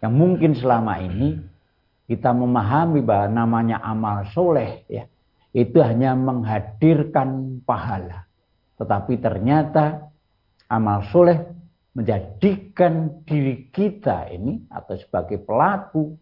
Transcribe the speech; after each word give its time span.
Yang 0.00 0.14
mungkin 0.16 0.52
selama 0.56 0.96
ini 1.00 1.36
kita 2.08 2.32
memahami 2.32 3.04
bahwa 3.04 3.28
namanya 3.44 3.78
amal 3.84 4.26
soleh 4.32 4.82
ya 4.88 5.04
itu 5.52 5.78
hanya 5.82 6.16
menghadirkan 6.16 7.60
pahala. 7.66 8.24
Tetapi 8.80 9.20
ternyata 9.20 10.08
amal 10.70 11.04
soleh 11.12 11.36
menjadikan 11.92 13.26
diri 13.26 13.68
kita 13.68 14.30
ini 14.30 14.64
atau 14.70 14.94
sebagai 14.94 15.42
pelaku 15.42 16.14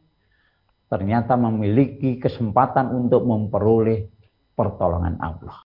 ternyata 0.89 1.37
memiliki 1.37 2.17
kesempatan 2.17 2.89
untuk 2.89 3.29
memperoleh 3.29 4.09
pertolongan 4.57 5.21
Allah. 5.21 5.68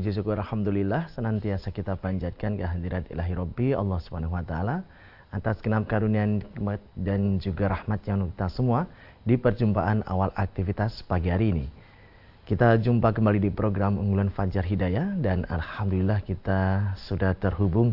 Puji 0.00 0.16
syukur 0.16 0.40
Alhamdulillah 0.40 1.12
senantiasa 1.12 1.68
kita 1.76 1.92
panjatkan 1.92 2.56
kehadirat 2.56 3.12
ilahi 3.12 3.36
Rabbi 3.36 3.76
Allah 3.76 4.00
Subhanahu 4.00 4.32
Wa 4.32 4.40
Taala 4.48 4.80
atas 5.28 5.60
genap 5.60 5.92
karunia 5.92 6.40
dan 6.96 7.36
juga 7.36 7.68
rahmat 7.68 8.00
yang 8.08 8.24
kita 8.32 8.48
semua 8.48 8.88
di 9.28 9.36
perjumpaan 9.36 10.00
awal 10.08 10.32
aktivitas 10.32 11.04
pagi 11.04 11.28
hari 11.28 11.52
ini. 11.52 11.68
Kita 12.48 12.80
jumpa 12.80 13.12
kembali 13.12 13.44
di 13.44 13.50
program 13.52 14.00
unggulan 14.00 14.32
Fajar 14.32 14.64
Hidayah 14.64 15.20
dan 15.20 15.44
Alhamdulillah 15.52 16.24
kita 16.24 16.96
sudah 17.04 17.36
terhubung 17.36 17.92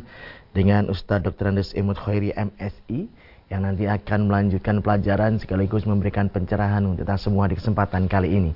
dengan 0.55 0.88
Ustadz 0.88 1.27
Dr. 1.27 1.52
Andes 1.52 1.75
Imut 1.75 1.99
Khairi 1.99 2.31
MSI 2.31 3.11
yang 3.52 3.67
nanti 3.67 3.83
akan 3.83 4.31
melanjutkan 4.31 4.80
pelajaran 4.80 5.44
sekaligus 5.44 5.83
memberikan 5.83 6.31
pencerahan 6.31 6.88
untuk 6.88 7.03
kita 7.03 7.19
semua 7.19 7.52
di 7.52 7.59
kesempatan 7.59 8.08
kali 8.08 8.31
ini. 8.31 8.52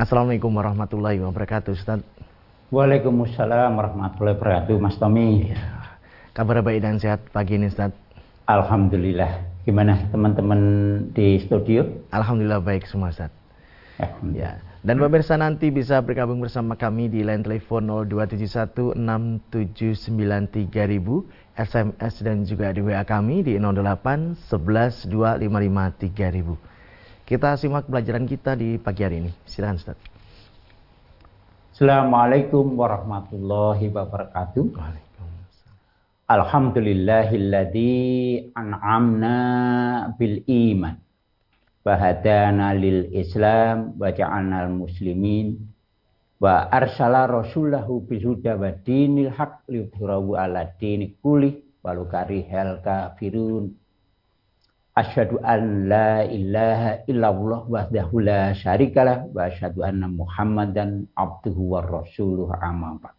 Assalamualaikum 0.00 0.48
warahmatullahi 0.56 1.20
wabarakatuh 1.20 1.76
Ustadz. 1.76 2.17
Waalaikumsalam 2.68 3.80
warahmatullahi 3.80 4.36
wabarakatuh 4.36 4.76
Mas 4.76 5.00
Tommy. 5.00 5.56
Ya. 5.56 5.60
Kabar 6.36 6.60
baik 6.60 6.84
dan 6.84 7.00
sehat 7.00 7.24
pagi 7.32 7.56
ini 7.56 7.72
Ustaz. 7.72 7.96
Alhamdulillah. 8.44 9.40
Gimana 9.64 9.96
teman-teman 10.12 10.60
di 11.16 11.40
studio? 11.40 11.88
Alhamdulillah 12.12 12.60
baik 12.60 12.84
semua 12.84 13.08
Ustaz. 13.08 13.32
Ya. 14.36 14.60
Dan 14.84 15.00
pemirsa 15.00 15.40
nanti 15.40 15.72
bisa 15.72 16.04
bergabung 16.04 16.44
bersama 16.44 16.76
kami 16.76 17.08
di 17.08 17.24
line 17.24 17.40
telepon 17.40 17.88
02716793000, 18.04 20.68
SMS 21.56 22.14
dan 22.20 22.44
juga 22.44 22.68
di 22.76 22.84
WA 22.84 23.00
kami 23.00 23.48
di 23.48 23.56
08 23.56 24.44
11 24.44 25.08
Kita 27.24 27.56
simak 27.56 27.88
pelajaran 27.88 28.28
kita 28.28 28.60
di 28.60 28.76
pagi 28.76 29.08
hari 29.08 29.24
ini. 29.24 29.32
Silakan 29.48 29.80
Ustaz. 29.80 30.17
Assalamualaikum 31.78 32.74
warahmatullahi 32.74 33.94
wabarakatuh. 33.94 34.66
Alhamdulillahilladzi 36.26 38.50
an'amna 38.50 39.38
bil 40.18 40.42
iman. 40.42 40.98
Bahadana 41.86 42.74
lil 42.74 43.14
islam 43.14 43.94
wa 43.94 44.10
ja'alna 44.10 44.66
muslimin. 44.74 45.54
Wa 46.42 46.66
arsala 46.66 47.30
rasulahu 47.30 48.02
bil 48.10 48.26
huda 48.26 48.58
wa 48.58 48.74
dinil 48.82 49.30
haq 49.30 49.62
liyudhhirahu 49.70 50.34
ala 50.34 50.74
dini 50.82 51.14
kulli 51.22 51.62
walau 51.86 52.10
karihal 52.10 52.82
kafirun 52.82 53.77
Asyhadu 54.98 55.38
an 55.46 55.86
la 55.86 56.26
ilaha 56.26 57.06
illallah 57.06 57.60
wahdahu 57.70 58.18
la 58.18 58.50
syarikalah 58.50 59.30
wa 59.30 59.46
asyhadu 59.46 59.86
anna 59.86 60.10
Muhammadan 60.10 61.06
abduhu 61.14 61.78
wa 61.78 61.86
rasuluhu 61.86 62.50
amma 62.58 62.98
ba'd. 62.98 63.14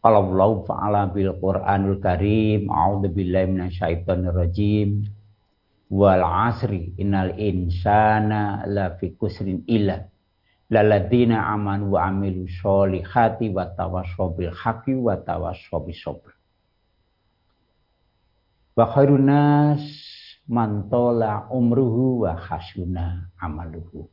Qala 0.00 0.24
Allah 0.24 0.52
ta'ala 0.64 1.02
bil 1.12 1.32
Qur'anul 1.36 2.00
Karim, 2.00 2.72
a'udzu 2.72 3.12
billahi 3.12 3.52
minasyaitonir 3.52 4.32
rajim. 4.32 5.08
Wal 5.92 6.24
'asri 6.24 6.96
innal 6.96 7.36
insana 7.36 8.64
lafi 8.64 9.12
kusrin 9.20 9.64
illa 9.68 10.08
laladzina 10.72 11.52
amanu 11.52 12.00
wa 12.00 12.08
amilu 12.08 12.48
sholihati 12.48 13.52
wa 13.52 13.68
tawassaw 13.76 14.32
bil 14.32 14.52
haqqi 14.52 14.96
wa 14.96 15.20
tawassaw 15.20 15.84
bis 15.84 16.00
sabr. 16.00 16.32
Wa 18.76 18.88
khairun 18.92 19.24
nas 19.28 20.03
mantola 20.44 21.48
umruhu 21.48 22.28
wa 22.28 22.36
hasuna 22.36 23.32
amaluhu. 23.40 24.08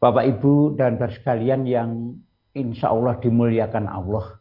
Bapak 0.00 0.24
Ibu 0.26 0.80
dan 0.80 0.96
sekalian 0.96 1.68
yang 1.68 2.16
insya 2.56 2.90
Allah 2.90 3.20
dimuliakan 3.20 3.86
Allah. 3.86 4.40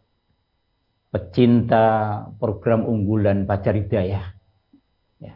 Pecinta 1.10 1.86
program 2.38 2.86
unggulan 2.86 3.50
Pacar 3.50 3.74
Hidayah. 3.74 4.26
Ya. 5.18 5.36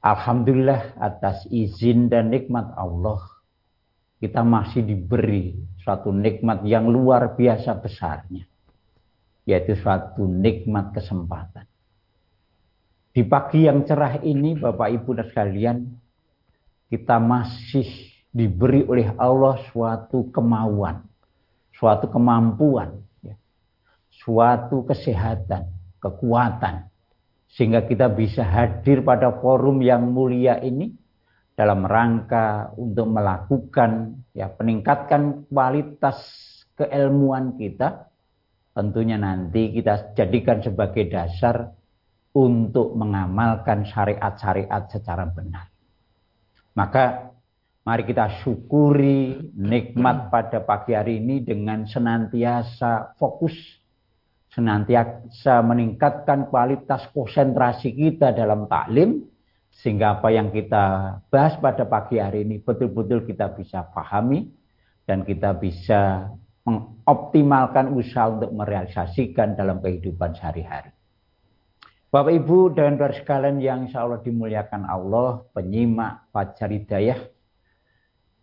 Alhamdulillah 0.00 0.96
atas 0.96 1.44
izin 1.52 2.08
dan 2.08 2.32
nikmat 2.32 2.72
Allah. 2.74 3.20
Kita 4.18 4.40
masih 4.42 4.82
diberi 4.82 5.54
suatu 5.84 6.08
nikmat 6.08 6.64
yang 6.64 6.88
luar 6.88 7.36
biasa 7.36 7.78
besarnya. 7.78 8.48
Yaitu 9.44 9.76
suatu 9.76 10.24
nikmat 10.24 10.96
kesempatan 10.96 11.68
di 13.12 13.22
pagi 13.28 13.68
yang 13.68 13.84
cerah 13.84 14.24
ini 14.24 14.56
Bapak 14.56 14.88
Ibu 14.88 15.20
dan 15.20 15.26
sekalian, 15.28 15.78
kita 16.88 17.20
masih 17.20 17.84
diberi 18.32 18.88
oleh 18.88 19.12
Allah 19.20 19.60
suatu 19.68 20.32
kemauan, 20.32 21.04
suatu 21.76 22.08
kemampuan, 22.08 23.04
ya, 23.20 23.36
suatu 24.08 24.88
kesehatan, 24.88 25.68
kekuatan. 26.00 26.88
Sehingga 27.52 27.84
kita 27.84 28.08
bisa 28.08 28.40
hadir 28.48 29.04
pada 29.04 29.28
forum 29.44 29.84
yang 29.84 30.08
mulia 30.08 30.56
ini 30.64 30.96
dalam 31.52 31.84
rangka 31.84 32.72
untuk 32.80 33.12
melakukan 33.12 34.24
ya 34.32 34.48
peningkatkan 34.48 35.44
kualitas 35.52 36.16
keilmuan 36.80 37.60
kita 37.60 38.08
tentunya 38.72 39.20
nanti 39.20 39.68
kita 39.68 40.16
jadikan 40.16 40.64
sebagai 40.64 41.12
dasar 41.12 41.76
untuk 42.32 42.96
mengamalkan 42.96 43.84
syariat-syariat 43.84 44.88
secara 44.88 45.28
benar. 45.28 45.68
Maka 46.72 47.32
mari 47.84 48.08
kita 48.08 48.40
syukuri 48.40 49.52
nikmat 49.52 50.32
pada 50.32 50.64
pagi 50.64 50.96
hari 50.96 51.20
ini 51.20 51.44
dengan 51.44 51.84
senantiasa 51.84 53.20
fokus, 53.20 53.52
senantiasa 54.56 55.60
meningkatkan 55.60 56.48
kualitas 56.48 57.04
konsentrasi 57.12 57.92
kita 57.92 58.32
dalam 58.32 58.64
taklim, 58.64 59.28
sehingga 59.80 60.20
apa 60.20 60.28
yang 60.32 60.52
kita 60.52 60.84
bahas 61.32 61.56
pada 61.60 61.84
pagi 61.84 62.20
hari 62.20 62.44
ini 62.44 62.60
betul-betul 62.60 63.24
kita 63.24 63.52
bisa 63.56 63.84
pahami 63.92 64.52
dan 65.08 65.24
kita 65.24 65.56
bisa 65.56 66.32
mengoptimalkan 66.62 67.90
usaha 67.96 68.30
untuk 68.30 68.52
merealisasikan 68.54 69.58
dalam 69.58 69.82
kehidupan 69.82 70.36
sehari-hari. 70.36 70.91
Bapak 72.12 72.28
Ibu 72.28 72.76
dan 72.76 73.00
saudara 73.00 73.16
sekalian 73.16 73.56
yang 73.56 73.88
insya 73.88 74.04
Allah 74.04 74.20
dimuliakan 74.20 74.84
Allah, 74.84 75.48
penyimak 75.56 76.28
Fajar 76.28 76.68
Hidayah 76.68 77.16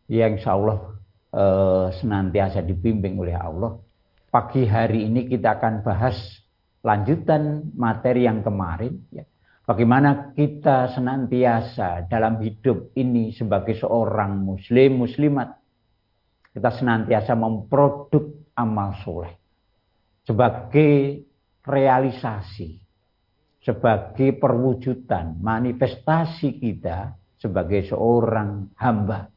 yang 0.10 0.42
insya 0.42 0.58
Allah 0.58 0.98
eh, 1.30 1.86
senantiasa 2.02 2.66
dibimbing 2.66 3.22
oleh 3.22 3.38
Allah. 3.38 3.78
Pagi 4.34 4.66
hari 4.66 5.06
ini 5.06 5.30
kita 5.30 5.62
akan 5.62 5.86
bahas 5.86 6.18
lanjutan 6.82 7.70
materi 7.78 8.26
yang 8.26 8.42
kemarin. 8.42 9.06
Ya. 9.14 9.30
Bagaimana 9.70 10.34
kita 10.34 10.90
senantiasa 10.98 12.10
dalam 12.10 12.42
hidup 12.42 12.98
ini 12.98 13.38
sebagai 13.38 13.78
seorang 13.78 14.50
muslim, 14.50 15.06
muslimat. 15.06 15.62
Kita 16.58 16.74
senantiasa 16.74 17.38
memproduk 17.38 18.50
amal 18.58 18.98
soleh. 19.06 19.38
Sebagai 20.26 21.22
realisasi 21.62 22.89
sebagai 23.70 24.34
perwujudan 24.42 25.38
manifestasi 25.46 26.58
kita 26.58 27.14
sebagai 27.38 27.86
seorang 27.86 28.74
hamba 28.82 29.30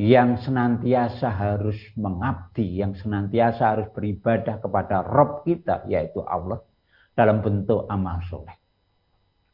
yang 0.00 0.40
senantiasa 0.40 1.28
harus 1.28 1.76
mengabdi, 1.92 2.80
yang 2.80 2.96
senantiasa 2.96 3.76
harus 3.76 3.88
beribadah 3.92 4.56
kepada 4.56 5.04
Rob 5.04 5.44
kita, 5.44 5.84
yaitu 5.84 6.24
Allah, 6.24 6.64
dalam 7.12 7.44
bentuk 7.44 7.84
amal 7.92 8.24
soleh. 8.32 8.56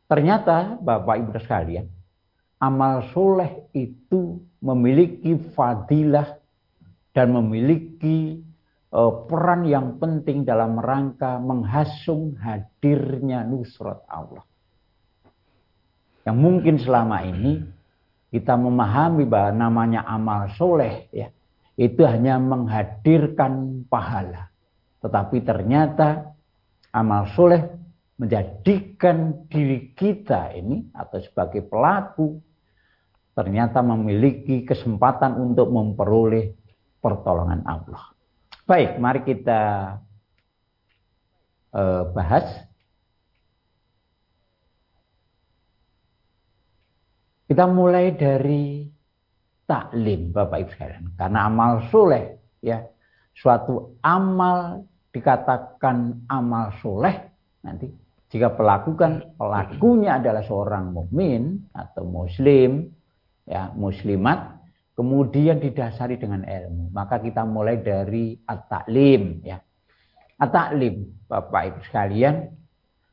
Ternyata 0.07 0.79
Bapak 0.79 1.17
Ibu 1.19 1.31
sekalian, 1.43 1.91
amal 2.63 3.11
soleh 3.11 3.67
itu 3.75 4.39
memiliki 4.63 5.35
fadilah 5.59 6.39
dan 7.11 7.35
memiliki 7.35 8.39
peran 8.95 9.67
yang 9.67 9.99
penting 9.99 10.47
dalam 10.47 10.79
rangka 10.79 11.43
menghasung 11.43 12.39
hadirnya 12.39 13.43
nusrat 13.43 14.07
Allah. 14.07 14.47
Yang 16.23 16.39
mungkin 16.39 16.75
selama 16.79 17.27
ini 17.27 17.59
kita 18.31 18.55
memahami 18.55 19.27
bahwa 19.27 19.51
namanya 19.67 20.07
amal 20.07 20.47
soleh 20.55 21.11
ya 21.11 21.27
itu 21.75 22.07
hanya 22.07 22.39
menghadirkan 22.39 23.83
pahala. 23.91 24.47
Tetapi 25.03 25.43
ternyata 25.43 26.31
amal 26.95 27.35
soleh 27.35 27.67
menjadikan 28.15 29.51
diri 29.51 29.91
kita 29.91 30.55
ini 30.55 30.95
atau 30.95 31.19
sebagai 31.19 31.67
pelaku 31.67 32.39
ternyata 33.35 33.83
memiliki 33.83 34.63
kesempatan 34.63 35.35
untuk 35.35 35.67
memperoleh 35.75 36.55
pertolongan 37.03 37.67
Allah. 37.67 38.14
Baik, 38.65 38.97
mari 38.97 39.21
kita 39.29 39.63
uh, 41.77 42.03
bahas 42.17 42.49
Kita 47.45 47.69
mulai 47.69 48.17
dari 48.17 48.89
taklim 49.69 50.33
Bapak 50.33 50.65
Ibu 50.65 50.71
sekalian. 50.73 51.13
Karena 51.13 51.45
amal 51.45 51.87
soleh 51.93 52.41
ya 52.65 52.81
suatu 53.37 54.01
amal 54.01 54.89
dikatakan 55.13 56.25
amal 56.33 56.73
soleh 56.81 57.15
nanti 57.61 57.93
jika 58.33 58.51
pelakukan 58.57 59.37
pelakunya 59.37 60.19
adalah 60.19 60.43
seorang 60.43 60.91
mukmin 60.91 61.69
atau 61.77 62.03
muslim 62.09 62.89
ya 63.45 63.71
muslimat 63.77 64.64
kemudian 64.95 65.59
didasari 65.59 66.17
dengan 66.17 66.47
ilmu 66.47 66.95
maka 66.95 67.19
kita 67.19 67.43
mulai 67.47 67.83
dari 67.83 68.39
at-taklim 68.47 69.43
ya 69.43 69.59
at-taklim 70.39 71.27
Bapak 71.27 71.63
Ibu 71.71 71.81
sekalian 71.91 72.35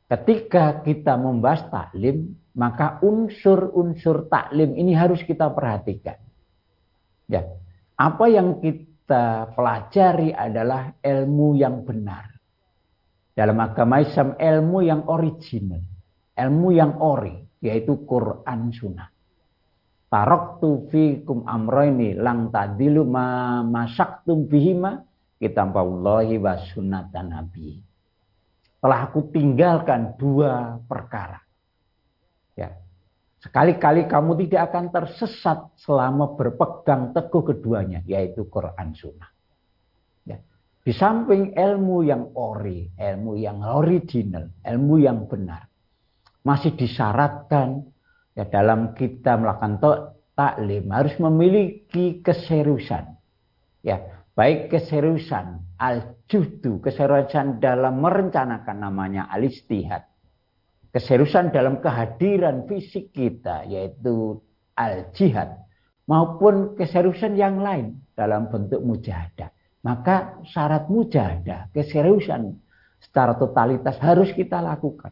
ketika 0.07 0.85
kita 0.85 1.17
membahas 1.17 1.65
taklim 1.67 2.41
maka 2.55 2.99
unsur-unsur 2.99 4.27
taklim 4.27 4.75
ini 4.75 4.91
harus 4.91 5.23
kita 5.23 5.47
perhatikan. 5.51 6.19
Ya, 7.31 7.47
apa 7.95 8.25
yang 8.27 8.59
kita 8.59 9.55
pelajari 9.55 10.35
adalah 10.35 10.91
ilmu 10.99 11.55
yang 11.55 11.87
benar. 11.87 12.27
Dalam 13.31 13.55
agama 13.63 14.03
Islam 14.03 14.35
ilmu 14.35 14.83
yang 14.83 15.07
original, 15.07 15.79
ilmu 16.35 16.69
yang 16.75 16.99
ori, 16.99 17.39
yaitu 17.63 18.03
Quran 18.03 18.75
Sunnah. 18.75 19.07
Taraktu 20.11 20.91
fikum 20.91 21.47
amroini 21.47 22.11
lang 22.19 22.51
tadilu 22.51 23.07
ma 23.07 23.63
masaktum 23.63 24.43
bihima 24.43 25.07
kitaballahi 25.39 26.35
wa 26.35 26.59
sunnatan 26.59 27.31
nabi. 27.31 27.79
Telah 28.83 28.99
aku 29.07 29.31
tinggalkan 29.31 30.19
dua 30.19 30.83
perkara 30.83 31.39
Ya. 32.55 32.77
Sekali-kali 33.41 34.05
kamu 34.05 34.37
tidak 34.45 34.69
akan 34.69 34.85
tersesat 34.93 35.59
selama 35.81 36.37
berpegang 36.37 37.09
teguh 37.09 37.41
keduanya, 37.41 38.05
yaitu 38.05 38.45
Quran 38.45 38.93
Sunnah. 38.93 39.31
Ya. 40.29 40.37
Di 40.85 40.93
samping 40.93 41.57
ilmu 41.57 42.05
yang 42.05 42.37
ori, 42.37 42.93
ilmu 42.93 43.33
yang 43.41 43.65
original, 43.65 44.45
ilmu 44.61 44.95
yang 45.01 45.25
benar, 45.25 45.65
masih 46.45 46.77
disyaratkan 46.77 47.89
ya 48.37 48.45
dalam 48.47 48.95
kita 48.95 49.37
melakukan 49.37 49.81
taklim 50.35 50.85
harus 50.91 51.15
memiliki 51.19 52.23
keseriusan. 52.23 53.17
Ya, 53.81 54.25
baik 54.37 54.69
keseriusan 54.69 55.77
al-juhdu, 55.81 56.79
keseriusan 56.79 57.57
dalam 57.57 57.99
merencanakan 57.99 58.77
namanya 58.77 59.25
al-istihad 59.27 60.11
keseriusan 60.91 61.55
dalam 61.55 61.79
kehadiran 61.79 62.67
fisik 62.67 63.15
kita 63.15 63.63
yaitu 63.65 64.43
al-jihad 64.75 65.63
maupun 66.05 66.75
keseriusan 66.75 67.39
yang 67.39 67.63
lain 67.63 68.03
dalam 68.13 68.51
bentuk 68.51 68.83
mujahadah. 68.83 69.49
Maka 69.81 70.45
syarat 70.45 70.91
mujahadah, 70.93 71.73
keseriusan 71.73 72.53
secara 73.01 73.33
totalitas 73.33 73.97
harus 73.97 74.29
kita 74.35 74.61
lakukan. 74.61 75.09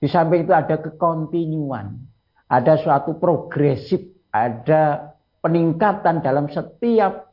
Di 0.00 0.08
samping 0.08 0.48
itu 0.48 0.54
ada 0.56 0.80
kekontinuan, 0.80 2.00
ada 2.46 2.78
suatu 2.78 3.18
progresif, 3.18 4.02
ada 4.30 5.14
peningkatan 5.42 6.22
dalam 6.22 6.46
setiap 6.50 7.26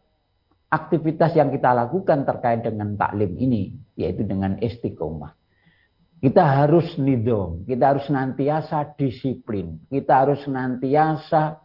aktivitas 0.74 1.38
yang 1.38 1.54
kita 1.54 1.70
lakukan 1.70 2.26
terkait 2.26 2.66
dengan 2.66 2.98
taklim 2.98 3.38
ini, 3.38 3.78
yaitu 3.94 4.26
dengan 4.26 4.58
istiqomah. 4.58 5.38
Kita 6.24 6.44
harus 6.64 6.98
nidom, 6.98 7.68
kita 7.68 7.94
harus 7.94 8.08
senantiasa 8.08 8.96
disiplin, 8.96 9.86
kita 9.92 10.24
harus 10.24 10.40
senantiasa 10.42 11.62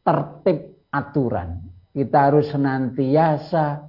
tertib 0.00 0.88
aturan, 0.88 1.60
kita 1.92 2.18
harus 2.32 2.48
senantiasa 2.48 3.84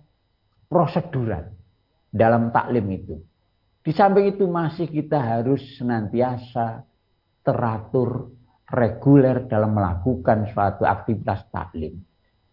prosedural 0.68 1.50
dalam 2.12 2.52
taklim 2.52 2.86
itu. 2.94 3.16
Di 3.80 3.96
samping 3.96 4.36
itu 4.36 4.46
masih 4.46 4.92
kita 4.92 5.18
harus 5.18 5.64
senantiasa 5.80 6.84
teratur 7.42 8.39
reguler 8.74 9.50
dalam 9.50 9.74
melakukan 9.74 10.50
suatu 10.54 10.86
aktivitas 10.86 11.50
taklim. 11.50 12.02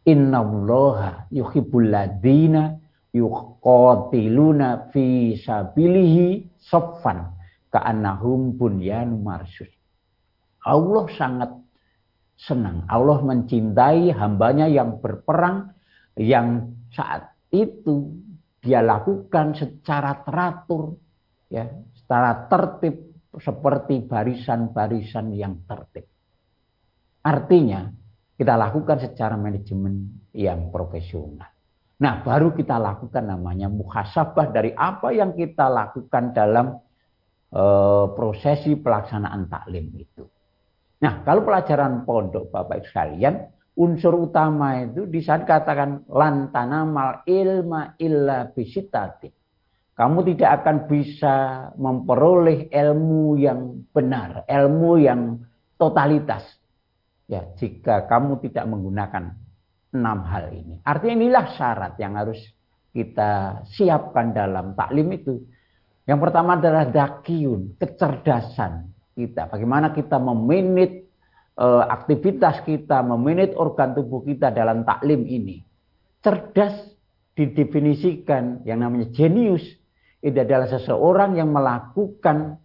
Inna 0.07 0.41
Allah 0.41 1.27
yuhibbul 1.35 1.91
ladina 1.91 2.79
yuqatiluna 3.13 4.93
fi 4.95 5.35
sabilihi 5.37 6.57
soffan 6.63 7.37
ka'annahum 7.73 8.55
bunyan 8.55 9.21
marsus. 9.21 9.69
Allah 10.67 11.05
sangat 11.15 11.51
senang. 12.37 12.85
Allah 12.87 13.19
mencintai 13.23 14.13
hambanya 14.13 14.69
yang 14.69 15.01
berperang 15.01 15.73
yang 16.17 16.77
saat 16.93 17.33
itu 17.53 18.13
dia 18.61 18.83
lakukan 18.83 19.55
secara 19.55 20.27
teratur 20.27 20.99
ya, 21.53 21.71
secara 21.95 22.51
tertib 22.51 23.06
seperti 23.39 24.05
barisan-barisan 24.05 25.33
yang 25.37 25.65
tertib. 25.69 26.09
Artinya 27.23 27.91
kita 28.37 28.55
lakukan 28.55 29.01
secara 29.03 29.35
manajemen 29.35 30.27
yang 30.37 30.69
profesional. 30.69 31.49
Nah, 31.97 32.21
baru 32.21 32.53
kita 32.53 32.77
lakukan 32.77 33.25
namanya 33.25 33.73
muhasabah 33.73 34.53
dari 34.53 34.77
apa 34.77 35.17
yang 35.17 35.33
kita 35.33 35.65
lakukan 35.73 36.37
dalam 36.37 36.77
Eh, 37.47 38.07
prosesi 38.13 38.75
pelaksanaan 38.75 39.47
taklim 39.47 39.89
itu. 39.97 40.27
Nah, 40.99 41.23
kalau 41.23 41.47
pelajaran 41.47 42.03
pondok 42.03 42.53
Bapak 42.53 42.85
sekalian, 42.91 43.49
unsur 43.79 44.29
utama 44.29 44.83
itu 44.83 45.07
di 45.07 45.23
saat 45.23 45.47
katakan 45.47 46.05
lantana 46.11 46.83
mal 46.83 47.23
ilma 47.23 47.95
illa 48.03 48.51
bisitati. 48.51 49.31
Kamu 49.97 50.29
tidak 50.29 50.61
akan 50.63 50.77
bisa 50.93 51.35
memperoleh 51.81 52.69
ilmu 52.69 53.41
yang 53.41 53.81
benar, 53.97 54.45
ilmu 54.45 55.01
yang 55.01 55.41
totalitas. 55.81 56.45
Ya, 57.27 57.49
jika 57.57 58.05
kamu 58.05 58.39
tidak 58.45 58.69
menggunakan 58.69 59.35
enam 59.97 60.19
hal 60.29 60.53
ini. 60.53 60.79
Artinya 60.85 61.15
inilah 61.17 61.47
syarat 61.57 61.97
yang 61.97 62.15
harus 62.15 62.39
kita 62.93 63.65
siapkan 63.73 64.37
dalam 64.37 64.77
taklim 64.77 65.09
itu. 65.17 65.41
Yang 66.05 66.21
pertama 66.29 66.61
adalah 66.61 66.87
dakiun, 66.87 67.81
kecerdasan 67.81 68.93
kita. 69.17 69.49
Bagaimana 69.51 69.91
kita 69.91 70.21
meminit 70.21 71.09
uh, 71.57 71.89
aktivitas 71.89 72.63
kita, 72.63 73.01
meminit 73.01 73.57
organ 73.57 73.97
tubuh 73.97 74.23
kita 74.23 74.53
dalam 74.53 74.85
taklim 74.85 75.25
ini. 75.25 75.65
Cerdas 76.21 76.95
didefinisikan 77.37 78.65
yang 78.69 78.85
namanya 78.85 79.11
jenius. 79.13 79.65
Itu 80.27 80.43
adalah 80.43 80.67
seseorang 80.67 81.39
yang 81.39 81.55
melakukan 81.55 82.59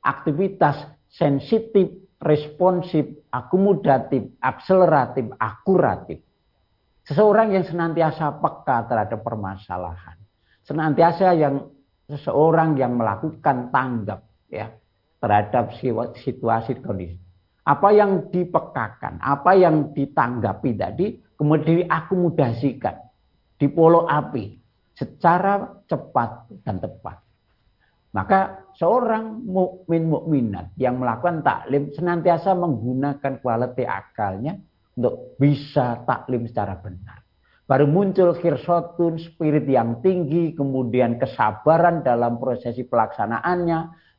aktivitas 0.00 0.80
sensitif, 1.12 1.92
responsif, 2.24 3.04
akomodatif, 3.28 4.32
akseleratif, 4.40 5.28
akuratif. 5.36 6.24
Seseorang 7.04 7.52
yang 7.52 7.68
senantiasa 7.68 8.40
peka 8.40 8.88
terhadap 8.88 9.20
permasalahan. 9.20 10.16
Senantiasa 10.64 11.36
yang 11.36 11.68
seseorang 12.08 12.80
yang 12.80 12.96
melakukan 12.96 13.68
tanggap 13.68 14.24
ya 14.48 14.72
terhadap 15.20 15.76
situasi 16.16 16.80
kondisi. 16.80 17.20
Apa 17.68 17.92
yang 17.92 18.32
dipekakan, 18.32 19.20
apa 19.20 19.52
yang 19.52 19.92
ditanggapi 19.92 20.70
tadi 20.80 21.20
kemudian 21.36 21.84
diakomodasikan, 21.84 22.96
dipolo 23.60 24.08
api 24.08 24.61
secara 24.96 25.82
cepat 25.88 26.48
dan 26.64 26.78
tepat. 26.78 27.20
Maka 28.12 28.68
seorang 28.76 29.40
mukmin 29.48 30.12
mukminat 30.12 30.76
yang 30.76 31.00
melakukan 31.00 31.40
taklim 31.40 31.88
senantiasa 31.96 32.52
menggunakan 32.52 33.40
kualitas 33.40 33.88
akalnya 33.88 34.60
untuk 35.00 35.40
bisa 35.40 36.04
taklim 36.04 36.44
secara 36.44 36.76
benar. 36.76 37.24
Baru 37.64 37.88
muncul 37.88 38.36
khirsotun, 38.36 39.16
spirit 39.16 39.64
yang 39.64 40.04
tinggi, 40.04 40.52
kemudian 40.52 41.16
kesabaran 41.16 42.04
dalam 42.04 42.36
prosesi 42.36 42.84
pelaksanaannya, 42.84 43.78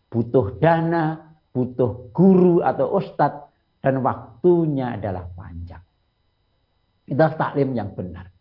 butuh 0.10 0.58
dana, 0.58 1.38
butuh 1.54 2.10
guru 2.10 2.66
atau 2.66 2.98
ustadz, 2.98 3.46
dan 3.78 4.02
waktunya 4.02 4.98
adalah 4.98 5.30
panjang. 5.38 5.84
Kita 7.04 7.36
taklim 7.38 7.78
yang 7.78 7.94
benar. 7.94 8.32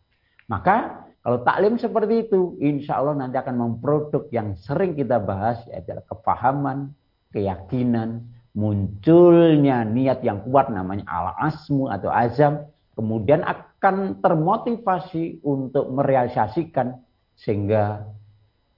Maka 0.49 1.02
kalau 1.23 1.39
taklim 1.47 1.79
seperti 1.79 2.27
itu, 2.27 2.59
insya 2.59 2.99
Allah 2.99 3.15
nanti 3.15 3.39
akan 3.39 3.55
memproduk 3.55 4.27
yang 4.35 4.59
sering 4.59 4.99
kita 4.99 5.23
bahas, 5.23 5.63
yaitu 5.71 5.95
kepahaman, 6.11 6.91
keyakinan, 7.31 8.27
munculnya 8.59 9.87
niat 9.87 10.19
yang 10.27 10.43
kuat 10.43 10.67
namanya 10.75 11.07
al-asmu 11.07 11.87
atau 11.95 12.11
azam, 12.11 12.67
kemudian 12.99 13.47
akan 13.47 14.19
termotivasi 14.19 15.47
untuk 15.47 15.95
merealisasikan 15.95 16.99
sehingga 17.39 18.03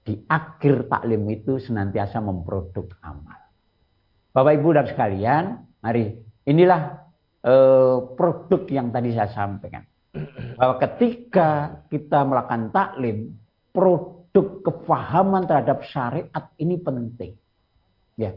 di 0.05 0.21
akhir 0.29 0.85
taklim 0.85 1.25
itu 1.33 1.57
senantiasa 1.57 2.21
memproduk 2.21 2.93
amal. 3.01 3.41
Bapak 4.29 4.53
Ibu 4.53 4.69
dan 4.69 4.85
sekalian, 4.85 5.43
mari 5.81 6.13
inilah 6.45 7.09
eh, 7.41 7.97
produk 8.13 8.61
yang 8.69 8.93
tadi 8.93 9.17
saya 9.17 9.33
sampaikan. 9.33 9.81
Bahwa 10.59 10.75
ketika 10.83 11.79
kita 11.87 12.27
melakukan 12.27 12.71
taklim, 12.75 13.39
produk 13.71 14.47
kefahaman 14.63 15.47
terhadap 15.47 15.83
syariat 15.87 16.45
ini 16.59 16.75
penting. 16.79 17.35
Ya. 18.19 18.35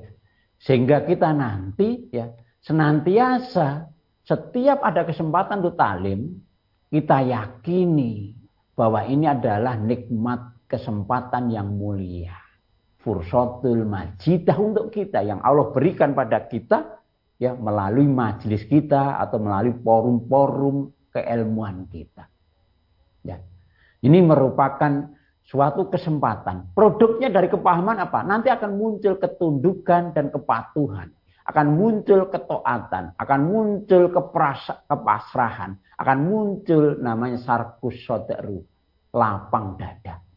Sehingga 0.59 1.07
kita 1.07 1.31
nanti 1.31 2.11
ya 2.11 2.35
senantiasa 2.63 3.87
setiap 4.27 4.83
ada 4.83 5.07
kesempatan 5.07 5.63
untuk 5.63 5.79
taklim, 5.79 6.43
kita 6.91 7.23
yakini 7.25 8.35
bahwa 8.75 9.07
ini 9.07 9.25
adalah 9.25 9.79
nikmat 9.79 10.67
kesempatan 10.69 11.49
yang 11.49 11.73
mulia. 11.73 12.37
Fursatul 12.99 13.87
majidah 13.87 14.59
untuk 14.59 14.91
kita 14.91 15.23
yang 15.23 15.41
Allah 15.41 15.71
berikan 15.71 16.13
pada 16.13 16.45
kita 16.45 16.99
ya 17.39 17.55
melalui 17.55 18.05
majelis 18.05 18.67
kita 18.67 19.23
atau 19.23 19.39
melalui 19.39 19.73
forum-forum 19.81 20.91
keilmuan 21.19 21.91
kita. 21.91 22.31
Ya. 23.27 23.43
Ini 23.99 24.23
merupakan 24.23 25.11
suatu 25.43 25.91
kesempatan. 25.91 26.71
Produknya 26.79 27.35
dari 27.35 27.51
kepahaman 27.51 27.99
apa? 27.99 28.23
Nanti 28.23 28.47
akan 28.55 28.79
muncul 28.79 29.19
ketundukan 29.19 30.15
dan 30.15 30.31
kepatuhan. 30.31 31.11
Akan 31.49 31.75
muncul 31.75 32.29
ketaatan, 32.29 33.17
akan 33.17 33.41
muncul 33.49 34.13
keprasa, 34.13 34.85
kepasrahan, 34.85 35.81
akan 35.97 36.19
muncul 36.29 37.01
namanya 37.01 37.41
sarkus 37.41 38.05
soderu, 38.05 38.61
lapang 39.17 39.81
dada. 39.81 40.29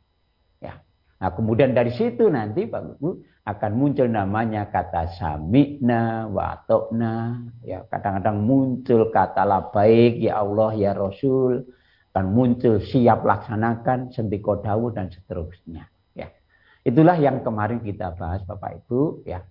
Nah 1.22 1.30
kemudian 1.38 1.78
dari 1.78 1.94
situ 1.94 2.26
nanti 2.34 2.66
Pak 2.66 2.98
Ibu 2.98 3.10
akan 3.42 3.72
muncul 3.74 4.06
namanya 4.06 4.70
kata 4.70 5.18
sami'na 5.18 6.30
wa 6.30 6.62
atokna. 6.62 7.42
Ya, 7.66 7.82
kadang-kadang 7.90 8.38
muncul 8.46 9.10
kata 9.10 9.42
labaik 9.42 10.22
ya 10.22 10.46
Allah 10.46 10.72
ya 10.78 10.92
Rasul. 10.94 11.66
Akan 12.12 12.36
muncul 12.36 12.84
siap 12.84 13.24
laksanakan, 13.24 14.12
sentiko 14.12 14.60
dawu 14.60 14.92
dan 14.92 15.08
seterusnya. 15.10 15.88
Ya. 16.14 16.28
Itulah 16.84 17.16
yang 17.16 17.40
kemarin 17.42 17.80
kita 17.82 18.14
bahas 18.20 18.44
Bapak 18.44 18.84
Ibu. 18.84 19.24
ya 19.24 19.42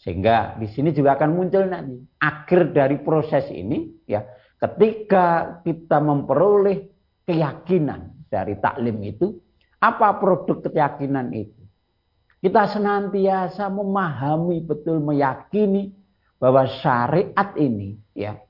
Sehingga 0.00 0.56
di 0.56 0.68
sini 0.68 0.96
juga 0.96 1.16
akan 1.16 1.30
muncul 1.32 1.64
nanti. 1.68 1.96
Akhir 2.20 2.72
dari 2.72 3.00
proses 3.04 3.48
ini 3.52 4.04
ya 4.08 4.24
ketika 4.56 5.58
kita 5.64 6.00
memperoleh 6.00 6.88
keyakinan 7.28 8.28
dari 8.32 8.56
taklim 8.60 8.96
itu 9.04 9.36
apa 9.80 10.16
produk 10.16 10.60
keyakinan 10.64 11.32
itu? 11.36 11.59
Kita 12.40 12.64
senantiasa 12.72 13.68
memahami 13.68 14.64
betul 14.64 14.96
meyakini 15.04 15.92
bahwa 16.40 16.64
syariat 16.80 17.52
ini 17.60 18.00
ya 18.16 18.40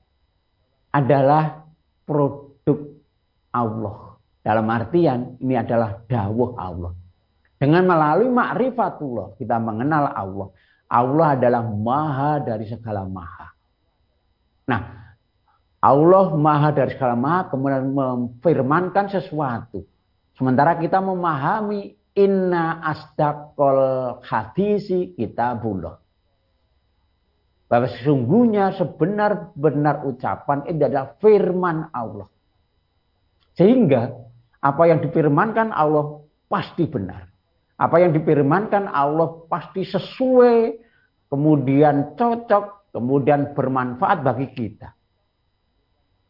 adalah 0.95 1.67
produk 2.07 2.79
Allah. 3.51 4.15
Dalam 4.41 4.65
artian 4.71 5.37
ini 5.43 5.59
adalah 5.59 6.01
dawuh 6.07 6.55
Allah. 6.55 6.95
Dengan 7.59 7.85
melalui 7.85 8.31
makrifatullah 8.31 9.37
kita 9.37 9.59
mengenal 9.59 10.07
Allah. 10.07 10.47
Allah 10.91 11.27
adalah 11.35 11.63
maha 11.67 12.41
dari 12.41 12.65
segala 12.71 13.05
maha. 13.05 13.53
Nah, 14.71 14.81
Allah 15.83 16.25
maha 16.33 16.71
dari 16.71 16.95
segala 16.95 17.19
maha 17.19 17.51
kemudian 17.51 17.91
memfirmankan 17.91 19.11
sesuatu. 19.11 19.83
Sementara 20.39 20.79
kita 20.79 21.03
memahami 21.03 22.00
inna 22.15 22.83
asdaqol 22.83 24.19
hadisi 24.25 25.15
kitabullah. 25.15 25.95
Bahwa 27.71 27.87
sesungguhnya 27.87 28.75
sebenar-benar 28.75 30.03
ucapan 30.03 30.67
itu 30.67 30.83
adalah 30.83 31.15
firman 31.23 31.87
Allah. 31.95 32.27
Sehingga 33.55 34.11
apa 34.59 34.83
yang 34.91 34.99
difirmankan 34.99 35.71
Allah 35.71 36.19
pasti 36.51 36.83
benar. 36.83 37.31
Apa 37.79 38.03
yang 38.03 38.11
difirmankan 38.11 38.91
Allah 38.91 39.47
pasti 39.47 39.87
sesuai, 39.87 40.77
kemudian 41.31 42.13
cocok, 42.19 42.93
kemudian 42.93 43.55
bermanfaat 43.55 44.21
bagi 44.21 44.51
kita. 44.51 44.93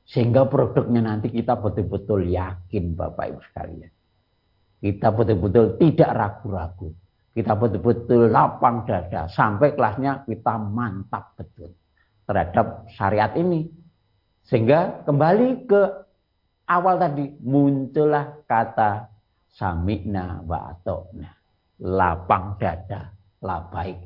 Sehingga 0.05 0.45
produknya 0.45 1.01
nanti 1.03 1.33
kita 1.33 1.57
betul-betul 1.57 2.29
yakin 2.29 2.95
Bapak 2.95 3.25
Ibu 3.33 3.41
sekalian. 3.51 3.91
Kita 4.81 5.13
betul-betul 5.13 5.77
tidak 5.77 6.11
ragu-ragu. 6.17 6.89
Kita 7.31 7.53
betul-betul 7.53 8.33
lapang 8.33 8.83
dada. 8.89 9.29
Sampai 9.29 9.77
kelasnya 9.77 10.25
kita 10.25 10.57
mantap 10.57 11.38
betul. 11.38 11.69
Terhadap 12.25 12.89
syariat 12.97 13.31
ini. 13.38 13.69
Sehingga 14.50 15.05
kembali 15.05 15.69
ke 15.69 15.81
awal 16.65 16.97
tadi. 16.97 17.29
Muncullah 17.45 18.41
kata 18.50 19.05
samikna 19.53 20.41
wa 20.43 20.73
atokna. 20.73 21.29
Lapang 21.85 22.57
dada. 22.57 23.13
Labaik. 23.45 24.01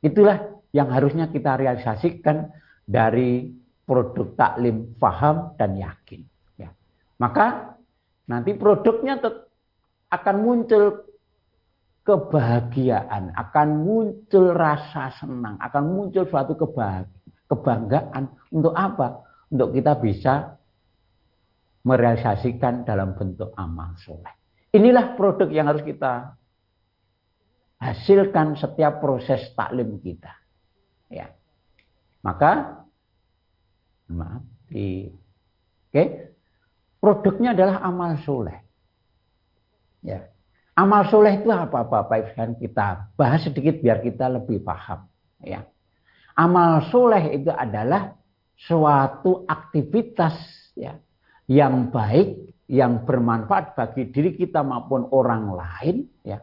Itulah 0.00 0.38
yang 0.70 0.86
harusnya 0.94 1.28
kita 1.34 1.58
realisasikan 1.58 2.46
dari 2.86 3.50
produk 3.84 4.38
taklim 4.38 4.94
faham 5.02 5.58
dan 5.58 5.74
yakin. 5.74 6.22
Ya. 6.54 6.70
Maka 7.18 7.74
nanti 8.30 8.54
produknya 8.54 9.18
akan 10.10 10.36
muncul 10.42 11.10
kebahagiaan, 12.02 13.30
akan 13.38 13.68
muncul 13.86 14.50
rasa 14.50 15.14
senang, 15.22 15.56
akan 15.62 15.84
muncul 15.86 16.26
suatu 16.26 16.58
kebanggaan. 17.46 18.34
Untuk 18.50 18.74
apa? 18.74 19.22
Untuk 19.50 19.70
kita 19.74 19.94
bisa 19.98 20.34
merealisasikan 21.86 22.84
dalam 22.84 23.16
bentuk 23.16 23.54
amal 23.56 23.96
soleh. 24.02 24.34
Inilah 24.74 25.18
produk 25.18 25.48
yang 25.50 25.66
harus 25.66 25.82
kita 25.82 26.38
hasilkan 27.80 28.60
setiap 28.60 29.00
proses 29.00 29.50
taklim 29.56 29.98
kita. 29.98 30.30
Ya. 31.08 31.32
Maka 32.20 32.84
maaf 34.10 34.44
di 34.68 35.08
oke 35.08 35.94
okay, 35.94 36.06
produknya 37.00 37.56
adalah 37.56 37.80
amal 37.82 38.20
soleh. 38.22 38.69
Ya. 40.00 40.28
Amal 40.76 41.12
soleh 41.12 41.42
itu 41.42 41.52
apa 41.52 41.84
Bapak 41.84 42.32
Ibu 42.32 42.56
kita 42.56 43.12
bahas 43.18 43.44
sedikit 43.44 43.84
biar 43.84 44.00
kita 44.00 44.32
lebih 44.32 44.64
paham. 44.64 45.04
Ya. 45.44 45.68
Amal 46.38 46.88
soleh 46.88 47.36
itu 47.36 47.52
adalah 47.52 48.16
suatu 48.56 49.44
aktivitas 49.44 50.36
ya, 50.72 50.96
yang 51.48 51.92
baik, 51.92 52.56
yang 52.70 53.04
bermanfaat 53.04 53.76
bagi 53.76 54.08
diri 54.08 54.36
kita 54.36 54.64
maupun 54.64 55.08
orang 55.12 55.52
lain. 55.52 56.08
Ya. 56.24 56.40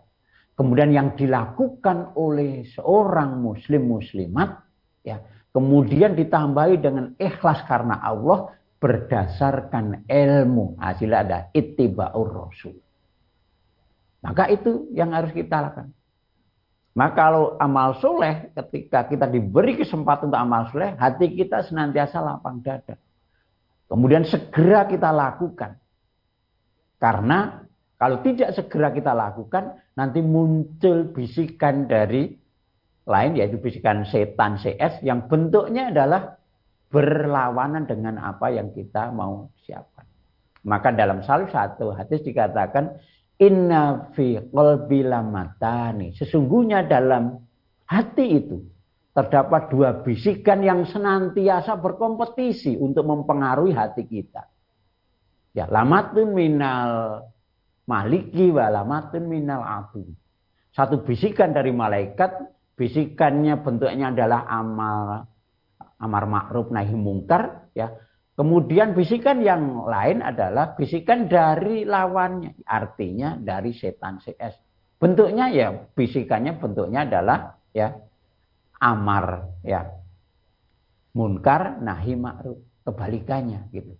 Kemudian 0.53 0.93
yang 0.93 1.17
dilakukan 1.17 2.13
oleh 2.17 2.65
seorang 2.77 3.41
muslim 3.41 3.89
muslimat. 3.89 4.61
Ya. 5.01 5.21
Kemudian 5.49 6.13
ditambahi 6.13 6.77
dengan 6.77 7.17
ikhlas 7.17 7.65
karena 7.65 7.97
Allah 7.97 8.53
berdasarkan 8.77 10.05
ilmu. 10.05 10.77
Hasilnya 10.77 11.17
ada 11.25 11.37
ittiba'ur 11.53 12.29
rasul. 12.29 12.77
Maka 14.21 14.49
itu 14.49 14.89
yang 14.93 15.13
harus 15.13 15.31
kita 15.31 15.61
lakukan. 15.61 15.93
Maka 16.97 17.13
kalau 17.13 17.53
amal 17.61 18.01
soleh, 18.01 18.49
ketika 18.57 19.05
kita 19.05 19.29
diberi 19.29 19.77
kesempatan 19.77 20.33
untuk 20.33 20.41
amal 20.41 20.65
soleh, 20.73 20.97
hati 20.97 21.37
kita 21.37 21.61
senantiasa 21.69 22.17
lapang 22.25 22.57
dada. 22.65 22.97
Kemudian 23.85 24.25
segera 24.25 24.89
kita 24.89 25.13
lakukan. 25.13 25.77
Karena 26.97 27.61
kalau 28.01 28.25
tidak 28.25 28.57
segera 28.57 28.89
kita 28.89 29.13
lakukan, 29.13 29.77
nanti 29.93 30.25
muncul 30.25 31.13
bisikan 31.13 31.85
dari 31.85 32.33
lain, 33.05 33.37
yaitu 33.37 33.61
bisikan 33.61 34.01
setan 34.09 34.57
CS, 34.57 35.05
yang 35.05 35.29
bentuknya 35.29 35.93
adalah 35.93 36.37
berlawanan 36.89 37.85
dengan 37.85 38.17
apa 38.21 38.49
yang 38.49 38.73
kita 38.73 39.13
mau 39.13 39.53
siapkan. 39.65 40.03
Maka 40.67 40.91
dalam 40.91 41.23
salah 41.23 41.47
satu 41.47 41.93
hadis 41.93 42.25
dikatakan, 42.25 42.97
Inna 43.37 44.13
fi 44.17 44.41
qalbi 44.41 45.05
lamatani. 45.05 46.17
Sesungguhnya 46.17 46.89
dalam 46.89 47.37
hati 47.85 48.25
itu 48.33 48.57
terdapat 49.13 49.69
dua 49.73 50.01
bisikan 50.05 50.61
yang 50.61 50.85
senantiasa 50.85 51.77
berkompetisi 51.77 52.77
untuk 52.77 53.05
mempengaruhi 53.05 53.73
hati 53.73 54.05
kita. 54.05 54.45
Ya, 55.53 55.65
lamatun 55.65 56.37
minal 56.37 57.21
maliki 57.89 58.53
wa 58.53 58.69
lamatun 58.69 59.25
minal 59.25 59.65
adu. 59.65 60.05
Satu 60.73 61.01
bisikan 61.01 61.53
dari 61.53 61.73
malaikat, 61.73 62.29
bisikannya 62.77 63.57
bentuknya 63.65 64.13
adalah 64.13 64.45
amal 64.45 65.25
amar 65.97 66.23
ma'ruf 66.29 66.69
nahi 66.69 66.93
mungkar 66.93 67.73
ya. 67.73 67.89
Kemudian 68.37 68.93
bisikan 68.93 69.41
yang 69.41 69.89
lain 69.89 70.21
adalah 70.21 70.77
bisikan 70.77 71.25
dari 71.25 71.81
lawannya, 71.89 72.61
artinya 72.69 73.33
dari 73.33 73.73
setan 73.73 74.21
CS. 74.21 74.53
Bentuknya 75.01 75.49
ya 75.49 75.73
bisikannya 75.73 76.61
bentuknya 76.61 77.09
adalah 77.09 77.57
ya 77.73 77.97
amar 78.77 79.57
ya 79.65 79.89
munkar 81.17 81.81
nahi 81.81 82.13
ma'ruf 82.13 82.61
kebalikannya 82.85 83.73
gitu. 83.73 83.97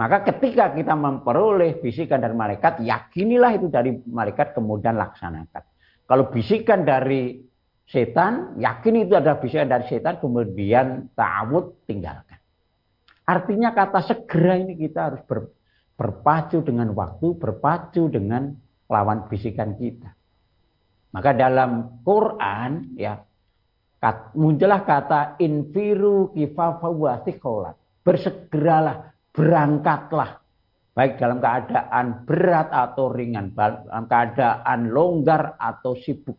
Maka 0.00 0.24
ketika 0.32 0.72
kita 0.72 0.96
memperoleh 0.96 1.76
bisikan 1.82 2.24
dari 2.24 2.32
malaikat, 2.32 2.80
yakinilah 2.80 3.52
itu 3.52 3.68
dari 3.68 3.98
malaikat 4.08 4.56
kemudian 4.56 4.96
laksanakan. 4.96 5.62
Kalau 6.08 6.30
bisikan 6.32 6.88
dari 6.88 7.36
setan, 7.84 8.56
yakin 8.56 8.94
itu 9.04 9.12
adalah 9.18 9.42
bisikan 9.42 9.68
dari 9.68 9.84
setan, 9.90 10.22
kemudian 10.22 11.12
ta'awud 11.18 11.84
tinggalkan. 11.84 12.37
Artinya 13.28 13.76
kata 13.76 14.00
segera 14.08 14.56
ini 14.56 14.72
kita 14.72 15.12
harus 15.12 15.20
ber, 15.28 15.52
berpacu 16.00 16.64
dengan 16.64 16.96
waktu, 16.96 17.36
berpacu 17.36 18.08
dengan 18.08 18.56
lawan 18.88 19.28
bisikan 19.28 19.76
kita. 19.76 20.08
Maka 21.12 21.36
dalam 21.36 22.00
Quran 22.00 22.96
ya 22.96 23.20
muncullah 24.32 24.80
kata 24.88 25.36
infiru 25.44 26.32
kifafa 26.32 26.88
wa 26.88 27.20
Bersegeralah 28.00 29.12
berangkatlah 29.36 30.40
baik 30.96 31.20
dalam 31.20 31.38
keadaan 31.38 32.26
berat 32.26 32.72
atau 32.72 33.12
ringan, 33.12 33.52
dalam 33.54 34.08
keadaan 34.08 34.90
longgar 34.90 35.54
atau 35.60 35.94
sibuk. 35.94 36.34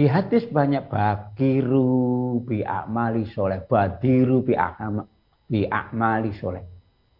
Di 0.00 0.08
hadis 0.08 0.48
banyak 0.48 0.88
bakiru 0.88 2.40
bi 2.40 2.64
amali 2.64 3.28
soleh, 3.28 3.68
badiru 3.68 4.40
bi 4.40 4.56
bi 5.44 5.68
amali 5.68 6.32
soleh. 6.40 6.64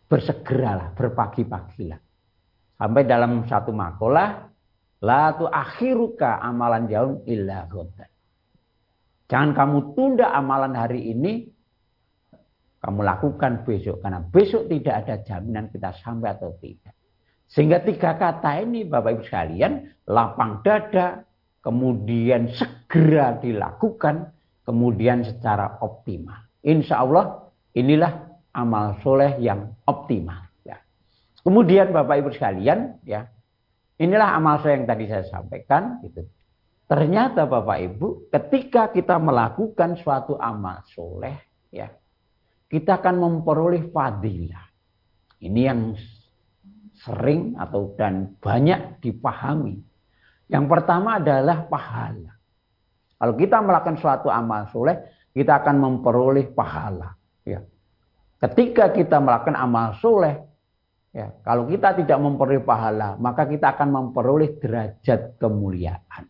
Bersegeralah, 0.08 0.96
berpagi-pagilah. 0.96 2.00
Sampai 2.80 3.04
dalam 3.04 3.44
satu 3.44 3.76
makalah, 3.76 4.48
la 5.04 5.36
tu 5.36 5.44
akhiruka 5.44 6.40
amalan 6.40 6.88
jauh 6.88 7.20
illa 7.28 7.68
Jangan 9.28 9.52
kamu 9.52 9.92
tunda 9.92 10.32
amalan 10.32 10.72
hari 10.72 11.12
ini 11.12 11.52
kamu 12.80 13.04
lakukan 13.04 13.60
besok. 13.60 14.00
Karena 14.00 14.24
besok 14.24 14.72
tidak 14.72 15.04
ada 15.04 15.20
jaminan 15.20 15.68
kita 15.68 15.92
sampai 16.00 16.32
atau 16.32 16.56
tidak. 16.56 16.96
Sehingga 17.44 17.84
tiga 17.84 18.16
kata 18.16 18.64
ini 18.64 18.88
Bapak 18.88 19.20
Ibu 19.20 19.22
sekalian, 19.28 19.84
lapang 20.08 20.64
dada, 20.64 21.28
kemudian 21.60 22.52
segera 22.52 23.36
dilakukan, 23.36 24.32
kemudian 24.64 25.24
secara 25.24 25.80
optimal. 25.80 26.48
Insya 26.64 27.04
Allah 27.04 27.48
inilah 27.76 28.30
amal 28.52 29.00
soleh 29.00 29.38
yang 29.40 29.76
optimal. 29.86 30.50
Ya. 30.66 30.80
Kemudian 31.40 31.94
Bapak 31.94 32.20
Ibu 32.20 32.30
sekalian, 32.34 33.00
ya 33.06 33.28
inilah 34.00 34.36
amal 34.36 34.60
soleh 34.60 34.82
yang 34.82 34.88
tadi 34.88 35.04
saya 35.08 35.24
sampaikan. 35.28 36.02
Gitu. 36.04 36.26
Ternyata 36.90 37.46
Bapak 37.46 37.78
Ibu, 37.78 38.32
ketika 38.34 38.90
kita 38.90 39.16
melakukan 39.22 39.94
suatu 40.00 40.34
amal 40.40 40.82
soleh, 40.90 41.38
ya 41.70 41.86
kita 42.66 42.98
akan 42.98 43.16
memperoleh 43.18 43.90
fadilah. 43.94 44.66
Ini 45.40 45.60
yang 45.64 45.96
sering 47.00 47.56
atau 47.56 47.96
dan 47.96 48.36
banyak 48.36 49.00
dipahami. 49.00 49.89
Yang 50.50 50.66
pertama 50.66 51.22
adalah 51.22 51.64
pahala. 51.70 52.34
Kalau 53.20 53.34
kita 53.38 53.62
melakukan 53.62 53.96
suatu 54.02 54.26
amal 54.26 54.66
soleh, 54.74 54.98
kita 55.30 55.62
akan 55.62 55.76
memperoleh 55.78 56.50
pahala. 56.50 57.14
Ya. 57.46 57.62
Ketika 58.42 58.90
kita 58.90 59.22
melakukan 59.22 59.54
amal 59.54 59.94
soleh, 60.02 60.42
ya, 61.14 61.30
kalau 61.46 61.70
kita 61.70 61.94
tidak 61.94 62.18
memperoleh 62.18 62.64
pahala, 62.66 63.14
maka 63.22 63.46
kita 63.46 63.78
akan 63.78 63.88
memperoleh 63.94 64.58
derajat 64.58 65.38
kemuliaan. 65.38 66.26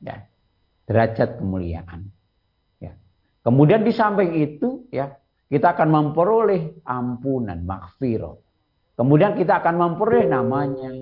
Ya, 0.00 0.24
derajat 0.88 1.38
kemuliaan. 1.38 2.08
Kemudian 3.42 3.82
di 3.82 3.90
samping 3.90 4.38
itu 4.38 4.86
ya 4.94 5.10
kita 5.50 5.74
akan 5.74 5.88
memperoleh 5.90 6.86
ampunan, 6.86 7.58
makfirah. 7.66 8.38
Kemudian 8.94 9.34
kita 9.34 9.58
akan 9.58 9.74
memperoleh 9.82 10.30
namanya 10.30 10.94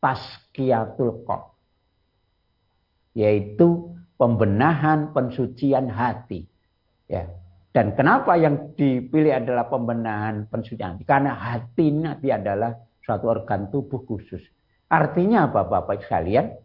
taskiyatul 0.00 1.24
qalb. 1.24 1.56
Yaitu 3.16 3.96
pembenahan 4.20 5.12
pensucian 5.12 5.88
hati. 5.88 6.44
Ya. 7.08 7.28
Dan 7.72 7.92
kenapa 7.92 8.40
yang 8.40 8.72
dipilih 8.72 9.36
adalah 9.36 9.68
pembenahan 9.68 10.48
pensucian 10.48 10.96
hati? 10.96 11.04
Karena 11.04 11.36
hati 11.36 11.92
nanti 11.92 12.32
adalah 12.32 12.72
suatu 13.04 13.28
organ 13.28 13.68
tubuh 13.68 14.04
khusus. 14.08 14.40
Artinya 14.88 15.50
apa 15.50 15.66
Bapak 15.66 16.04
sekalian? 16.06 16.56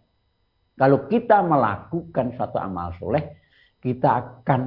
Kalau 0.79 1.05
kita 1.05 1.43
melakukan 1.45 2.33
suatu 2.33 2.57
amal 2.57 2.95
soleh, 2.97 3.37
kita 3.81 4.07
akan 4.41 4.61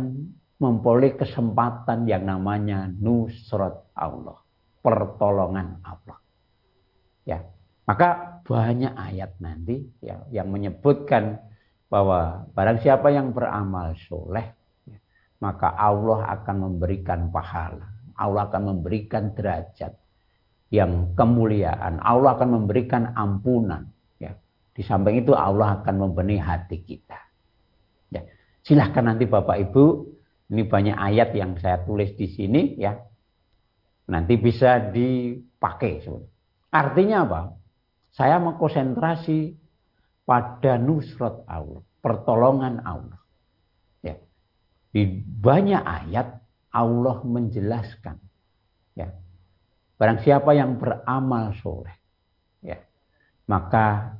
memperoleh 0.59 1.19
kesempatan 1.19 2.07
yang 2.07 2.27
namanya 2.27 2.87
nusrat 2.87 3.91
Allah, 3.99 4.39
pertolongan 4.79 5.83
Allah. 5.83 6.19
Ya, 7.25 7.43
maka 7.89 8.34
banyak 8.45 8.93
ayat 8.93 9.41
nanti 9.41 9.89
ya, 10.05 10.21
yang 10.29 10.53
menyebutkan 10.53 11.41
bahwa 11.89 12.45
barang 12.53 12.85
siapa 12.85 13.09
yang 13.09 13.33
beramal 13.33 13.97
soleh, 14.05 14.53
maka 15.41 15.73
Allah 15.73 16.29
akan 16.41 16.57
memberikan 16.69 17.33
pahala, 17.33 17.89
Allah 18.21 18.47
akan 18.53 18.63
memberikan 18.77 19.33
derajat 19.33 19.97
yang 20.69 21.17
kemuliaan, 21.17 22.05
Allah 22.05 22.37
akan 22.37 22.63
memberikan 22.63 23.17
ampunan. 23.17 23.89
Ya, 24.21 24.37
di 24.77 24.85
samping 24.85 25.25
itu 25.25 25.33
Allah 25.33 25.81
akan 25.81 25.95
membenih 26.05 26.41
hati 26.41 26.85
kita. 26.85 27.17
Ya, 28.13 28.29
silahkan 28.61 29.09
nanti 29.09 29.25
Bapak 29.25 29.57
Ibu 29.71 30.15
ini 30.53 30.69
banyak 30.69 30.97
ayat 30.97 31.33
yang 31.33 31.57
saya 31.57 31.81
tulis 31.81 32.13
di 32.13 32.29
sini 32.29 32.77
ya. 32.77 32.93
Nanti 34.05 34.37
bisa 34.37 34.93
dipakai. 34.93 36.05
Artinya 36.69 37.25
apa? 37.25 37.41
Saya 38.15 38.39
mengkonsentrasi 38.39 39.59
pada 40.23 40.79
nusrat 40.79 41.43
Allah, 41.51 41.83
pertolongan 41.99 42.79
Allah. 42.87 43.19
Ya. 44.07 44.15
Di 44.95 45.19
banyak 45.19 45.83
ayat 45.83 46.39
Allah 46.71 47.17
menjelaskan 47.27 48.17
ya. 48.95 49.11
Barang 49.99 50.23
siapa 50.23 50.55
yang 50.55 50.79
beramal 50.79 51.55
soleh 51.59 51.95
ya, 52.63 52.79
maka 53.51 54.19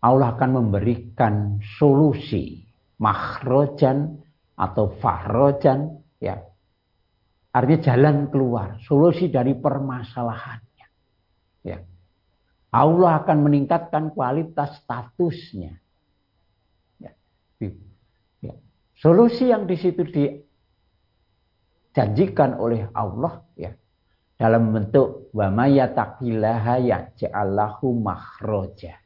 Allah 0.00 0.36
akan 0.36 0.50
memberikan 0.52 1.60
solusi 1.80 2.64
makhrojan 3.00 4.20
atau 4.56 4.94
fahrojan 5.00 6.00
ya 6.22 6.38
artinya 7.52 7.80
jalan 7.82 8.16
keluar 8.30 8.78
solusi 8.86 9.28
dari 9.28 9.52
permasalahannya 9.58 10.88
ya 11.66 11.78
Allah 12.72 13.20
akan 13.20 13.38
meningkatkan 13.44 14.16
kualitas 14.16 14.80
statusnya 14.80 15.76
ya. 16.96 17.12
ya. 18.40 18.54
solusi 18.96 19.52
yang 19.52 19.68
di 19.68 19.76
situ 19.76 20.02
dijanjikan 21.92 22.56
oleh 22.56 22.88
Allah 22.96 23.44
ya 23.54 23.76
dalam 24.40 24.72
bentuk 24.72 25.28
wa 25.36 25.52
mayataqillaha 25.52 26.80
yaj'allahu 26.80 27.92
makhraja 28.00 28.96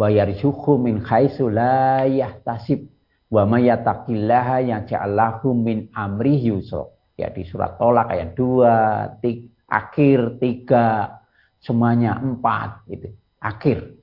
wa 0.00 0.08
yarzuqhu 0.08 0.80
min 0.80 1.04
haitsu 1.04 1.52
la 1.52 2.08
yahtasib 2.08 2.96
Wa 3.26 3.42
mayataqillaha 3.42 4.62
yang 4.62 4.86
ja'allahu 4.86 5.50
min 5.58 5.90
amri 5.90 6.38
yusra. 6.46 6.86
Ya 7.18 7.32
di 7.32 7.42
surat 7.42 7.74
tolak 7.80 8.12
ayat 8.12 8.38
2, 8.38 9.18
tik, 9.24 9.50
akhir 9.66 10.38
3, 10.38 11.25
semuanya 11.66 12.14
4 12.22 12.86
itu. 12.94 13.10
Akhir. 13.42 13.98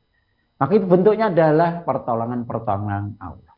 Maka 0.60 0.72
itu 0.76 0.86
bentuknya 0.86 1.32
adalah 1.32 1.82
pertolongan-pertolongan 1.88 3.18
Allah. 3.20 3.54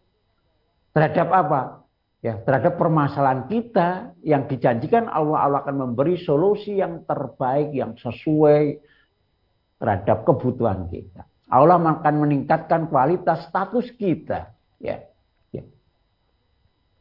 Terhadap 0.95 1.27
apa? 1.33 1.61
Ya, 2.25 2.41
terhadap 2.41 2.81
permasalahan 2.81 3.45
kita 3.45 4.17
yang 4.25 4.49
dijanjikan 4.49 5.05
Allah 5.05 5.45
Allah 5.45 5.59
akan 5.61 5.77
memberi 5.89 6.17
solusi 6.17 6.81
yang 6.81 7.05
terbaik 7.05 7.69
yang 7.69 7.93
sesuai 7.93 8.81
terhadap 9.77 10.25
kebutuhan 10.25 10.89
kita. 10.89 11.21
Allah 11.53 11.77
akan 11.77 12.15
meningkatkan 12.25 12.89
kualitas 12.89 13.45
status 13.45 13.93
kita, 13.93 14.57
ya. 14.81 15.05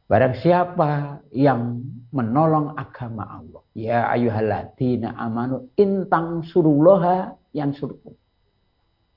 Barang 0.05 0.37
siapa 0.37 1.17
yang 1.33 1.81
menolong 2.13 2.77
agama 2.77 3.25
Allah. 3.25 3.65
Ya 3.73 4.05
ayyuhalladzina 4.13 5.17
amanu 5.17 5.73
intang 5.81 6.45
surullaha 6.45 7.33
yang 7.57 7.73
suruh. 7.73 7.97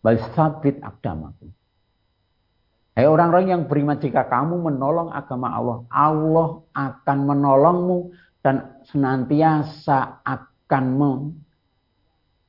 Bal 0.01 0.17
sabit 0.33 0.81
akdamakum. 0.81 1.53
Hai 2.97 3.07
orang-orang 3.07 3.47
yang 3.55 3.63
beriman 3.71 4.03
jika 4.03 4.27
kamu 4.27 4.59
menolong 4.59 5.15
agama 5.15 5.55
Allah, 5.55 5.87
Allah 5.93 6.67
akan 6.75 7.19
menolongmu 7.31 8.11
dan 8.43 8.83
senantiasa 8.91 10.25
akan 10.27 10.85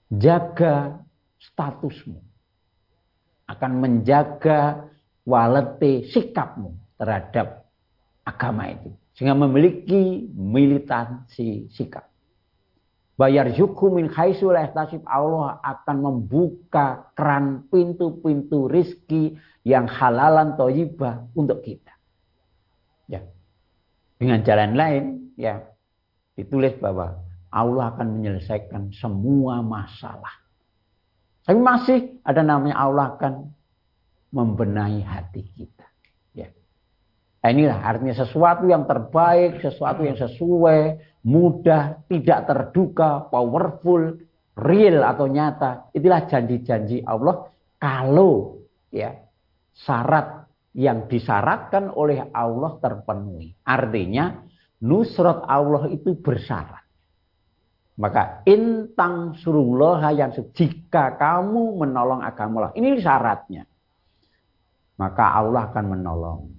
menjaga 0.09 1.05
statusmu. 1.37 2.17
Akan 3.45 3.77
menjaga 3.77 4.89
walete 5.27 6.09
sikapmu 6.09 6.73
terhadap 6.97 7.68
agama 8.29 8.69
itu. 8.69 8.93
Sehingga 9.17 9.35
memiliki 9.35 10.29
militansi 10.31 11.67
sikap. 11.73 12.07
Bayar 13.19 13.51
zuku 13.51 13.91
min 13.91 14.07
khaisul 14.07 14.55
Allah 14.55 15.59
akan 15.59 15.97
membuka 15.99 17.11
keran 17.19 17.67
pintu-pintu 17.67 18.71
rizki 18.71 19.35
yang 19.67 19.91
halalan 19.91 20.55
toyibah 20.55 21.27
untuk 21.35 21.59
kita. 21.59 21.91
Ya. 23.11 23.27
Dengan 24.15 24.39
jalan 24.47 24.71
lain, 24.79 25.03
ya 25.35 25.67
ditulis 26.39 26.79
bahwa 26.79 27.19
Allah 27.51 27.91
akan 27.91 28.23
menyelesaikan 28.23 28.95
semua 28.95 29.59
masalah. 29.67 30.39
Tapi 31.43 31.59
masih 31.59 32.23
ada 32.23 32.39
namanya 32.39 32.79
Allah 32.79 33.19
akan 33.19 33.51
membenahi 34.31 35.03
hati 35.03 35.43
kita. 35.59 35.88
Nah, 37.39 37.49
inilah 37.55 37.79
artinya 37.79 38.15
sesuatu 38.19 38.67
yang 38.67 38.83
terbaik, 38.83 39.63
sesuatu 39.63 40.03
yang 40.03 40.19
sesuai, 40.19 40.99
mudah, 41.23 42.03
tidak 42.11 42.51
terduga, 42.51 43.31
powerful, 43.31 44.19
real 44.59 45.07
atau 45.07 45.25
nyata. 45.31 45.87
Itulah 45.95 46.27
janji-janji 46.27 46.99
Allah 47.07 47.47
kalau 47.79 48.59
ya 48.91 49.15
syarat 49.71 50.51
yang 50.75 51.07
disyaratkan 51.07 51.95
oleh 51.95 52.27
Allah 52.35 52.75
terpenuhi. 52.83 53.55
Artinya 53.63 54.43
nusrat 54.83 55.47
Allah 55.47 55.87
itu 55.95 56.19
bersyarat. 56.19 56.83
Maka 57.99 58.43
intang 58.47 59.35
surullah 59.39 60.11
yang 60.15 60.31
jika 60.31 61.19
kamu 61.19 61.83
menolong 61.83 62.23
agama 62.23 62.67
Allah. 62.67 62.75
Ini 62.75 62.99
syaratnya. 62.99 63.63
Maka 64.99 65.25
Allah 65.35 65.71
akan 65.71 65.85
menolong. 65.87 66.58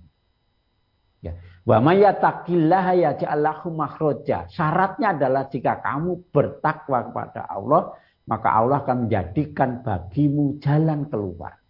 Ya. 1.20 1.36
Wa 1.68 1.84
mayyataqillaha 1.84 2.92
yaj'allahu 2.96 3.68
makhraja. 3.76 4.48
Syaratnya 4.48 5.12
adalah 5.16 5.52
jika 5.52 5.84
kamu 5.84 6.32
bertakwa 6.32 7.12
kepada 7.12 7.44
Allah, 7.44 7.92
maka 8.24 8.48
Allah 8.48 8.80
akan 8.80 9.06
menjadikan 9.06 9.84
bagimu 9.84 10.56
jalan 10.64 11.04
keluar. 11.12 11.60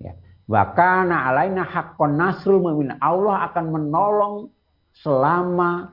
Ya. 0.00 0.16
Wa 0.48 0.72
kana 0.72 1.28
alaina 1.28 1.68
haqqon 1.68 2.16
nasrul 2.16 2.64
mu'min. 2.64 2.96
Allah 2.98 3.52
akan 3.52 3.64
menolong 3.68 4.48
selama 4.96 5.92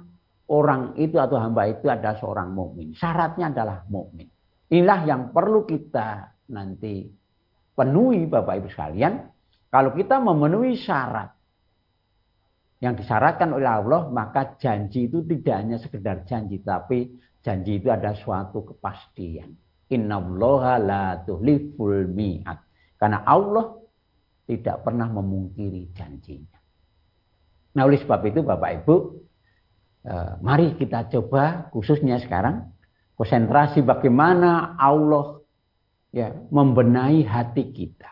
orang 0.49 0.97
itu 0.97 1.15
atau 1.15 1.37
hamba 1.37 1.69
itu 1.69 1.87
adalah 1.87 2.17
seorang 2.17 2.49
mukmin. 2.51 2.91
Syaratnya 2.97 3.53
adalah 3.53 3.85
mukmin. 3.87 4.27
Inilah 4.69 5.01
yang 5.05 5.21
perlu 5.31 5.63
kita 5.65 6.33
nanti 6.49 7.05
penuhi 7.77 8.25
Bapak 8.25 8.63
Ibu 8.63 8.67
sekalian. 8.73 9.29
Kalau 9.69 9.93
kita 9.93 10.17
memenuhi 10.17 10.77
syarat 10.81 11.38
yang 12.79 12.95
disyaratkan 12.95 13.51
oleh 13.51 13.67
Allah, 13.67 14.07
maka 14.07 14.55
janji 14.55 15.11
itu 15.11 15.19
tidak 15.27 15.55
hanya 15.59 15.77
sekedar 15.83 16.23
janji, 16.23 16.63
tapi 16.63 17.11
janji 17.43 17.83
itu 17.83 17.91
ada 17.91 18.15
suatu 18.15 18.63
kepastian. 18.71 19.51
Inna 19.91 20.23
la 20.79 21.19
tuhliful 21.27 22.07
mi'at. 22.07 22.59
Karena 22.95 23.27
Allah 23.27 23.75
tidak 24.47 24.87
pernah 24.87 25.11
memungkiri 25.11 25.91
janjinya. 25.91 26.59
Nah 27.75 27.83
oleh 27.83 27.99
sebab 27.99 28.21
itu 28.31 28.47
Bapak 28.47 28.71
Ibu, 28.83 28.95
eh, 30.07 30.33
mari 30.39 30.79
kita 30.79 31.11
coba 31.11 31.67
khususnya 31.75 32.19
sekarang 32.23 32.71
konsentrasi 33.19 33.83
bagaimana 33.83 34.79
Allah 34.79 35.43
ya 36.15 36.31
membenahi 36.31 37.27
hati 37.27 37.75
kita. 37.75 38.07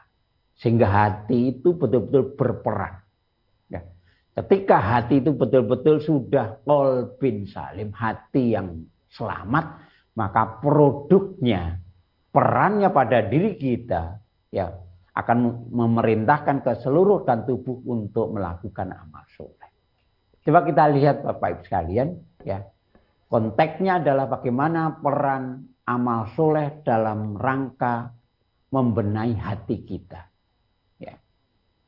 Sehingga 0.60 0.89
hati 0.89 1.56
itu 1.56 1.77
betul-betul 1.77 2.36
berperan 2.36 3.07
Ketika 4.38 4.78
hati 4.78 5.17
itu 5.17 5.34
betul-betul 5.34 5.97
sudah 5.97 6.62
kolbin 6.62 7.50
salim, 7.50 7.89
hati 7.89 8.54
yang 8.54 8.86
selamat, 9.10 9.82
maka 10.13 10.62
produknya, 10.62 11.82
perannya 12.30 12.93
pada 12.93 13.26
diri 13.26 13.58
kita, 13.58 14.21
ya 14.54 14.69
akan 15.17 15.73
memerintahkan 15.73 16.62
ke 16.62 16.78
seluruh 16.86 17.26
dan 17.26 17.50
tubuh 17.50 17.82
untuk 17.89 18.38
melakukan 18.38 18.93
amal 18.93 19.26
soleh. 19.34 19.73
Coba 20.45 20.62
kita 20.62 20.86
lihat 20.86 21.26
Bapak 21.26 21.58
Ibu 21.58 21.62
sekalian, 21.65 22.08
ya 22.45 22.62
konteksnya 23.34 24.06
adalah 24.06 24.30
bagaimana 24.30 25.02
peran 25.02 25.65
amal 25.89 26.30
soleh 26.38 26.86
dalam 26.86 27.34
rangka 27.41 28.13
membenahi 28.69 29.34
hati 29.34 29.82
kita 29.82 30.37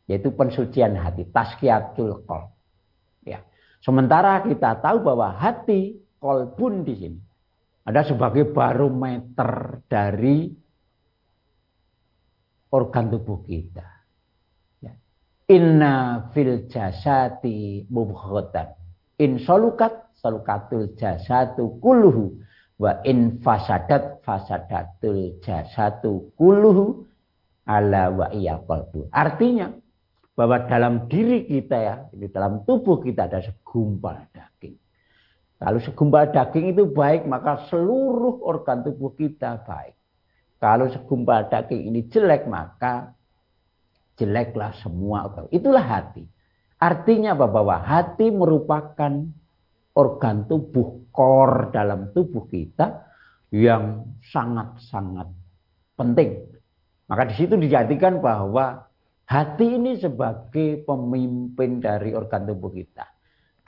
yaitu 0.09 0.33
pensucian 0.33 0.97
hati, 0.97 1.29
taskiatul 1.29 2.25
kol. 2.25 2.49
Ya. 3.21 3.45
Sementara 3.85 4.41
kita 4.41 4.81
tahu 4.81 5.05
bahwa 5.05 5.37
hati 5.37 6.01
kolbun 6.17 6.81
di 6.81 6.93
sini 6.97 7.19
ada 7.85 8.01
sebagai 8.01 8.49
barometer 8.49 9.85
dari 9.85 10.49
organ 12.73 13.05
tubuh 13.13 13.45
kita. 13.45 13.85
Ya. 14.81 14.97
Inna 15.53 16.27
fil 16.33 16.65
jasati 16.65 17.85
mubghatan. 17.93 18.73
In 19.21 19.37
solukat 19.45 20.09
solukatul 20.17 20.97
jasatu 20.97 21.77
kuluhu. 21.77 22.41
Wa 22.79 23.03
in 23.03 23.43
fasadat 23.43 24.23
fasadatul 24.23 25.37
jasatu 25.43 26.31
kuluhu 26.39 27.03
ala 27.67 28.07
wa 28.09 28.27
iya 28.31 28.55
kolbu. 28.63 29.11
Artinya 29.11 29.69
bahwa 30.39 30.63
dalam 30.71 31.11
diri 31.11 31.43
kita 31.43 31.75
ya, 31.75 31.95
di 32.15 32.31
dalam 32.31 32.63
tubuh 32.63 33.03
kita 33.03 33.27
ada 33.27 33.43
segumpal 33.43 34.23
daging. 34.31 34.79
Kalau 35.59 35.83
segumpal 35.83 36.31
daging 36.31 36.71
itu 36.71 36.87
baik, 36.87 37.27
maka 37.27 37.67
seluruh 37.67 38.39
organ 38.47 38.87
tubuh 38.87 39.11
kita 39.19 39.59
baik. 39.67 39.99
Kalau 40.63 40.87
segumpal 40.87 41.51
daging 41.51 41.91
ini 41.91 42.07
jelek, 42.07 42.47
maka 42.47 43.11
jeleklah 44.15 44.71
semua 44.79 45.27
organ. 45.27 45.51
Itulah 45.51 45.83
hati. 45.83 46.23
Artinya 46.79 47.35
bahwa 47.35 47.75
hati 47.75 48.31
merupakan 48.31 49.11
organ 49.91 50.47
tubuh 50.47 51.03
kor 51.11 51.75
dalam 51.75 52.15
tubuh 52.15 52.47
kita 52.47 53.03
yang 53.51 54.07
sangat-sangat 54.31 55.27
penting. 55.99 56.47
Maka 57.11 57.27
di 57.27 57.35
situ 57.35 57.59
dijadikan 57.59 58.23
bahwa 58.23 58.87
Hati 59.29 59.77
ini 59.77 59.93
sebagai 60.01 60.81
pemimpin 60.89 61.77
dari 61.77 62.17
organ 62.17 62.49
tubuh 62.49 62.73
kita. 62.73 63.05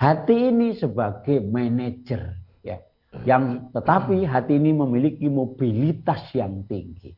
Hati 0.01 0.49
ini 0.49 0.73
sebagai 0.73 1.37
manajer 1.37 2.33
ya. 2.65 2.81
Yang 3.21 3.69
tetapi 3.69 4.25
hati 4.25 4.57
ini 4.57 4.73
memiliki 4.73 5.29
mobilitas 5.29 6.33
yang 6.33 6.65
tinggi. 6.65 7.13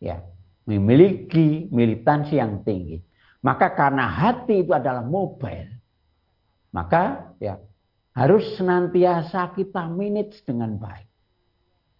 Ya, 0.00 0.24
memiliki 0.64 1.68
militansi 1.68 2.40
yang 2.40 2.64
tinggi. 2.64 3.04
Maka 3.44 3.76
karena 3.76 4.08
hati 4.08 4.64
itu 4.64 4.72
adalah 4.72 5.04
mobil, 5.04 5.68
maka 6.72 7.36
ya 7.36 7.60
harus 8.16 8.56
senantiasa 8.56 9.52
kita 9.52 9.84
manage 9.92 10.40
dengan 10.48 10.80
baik. 10.80 11.06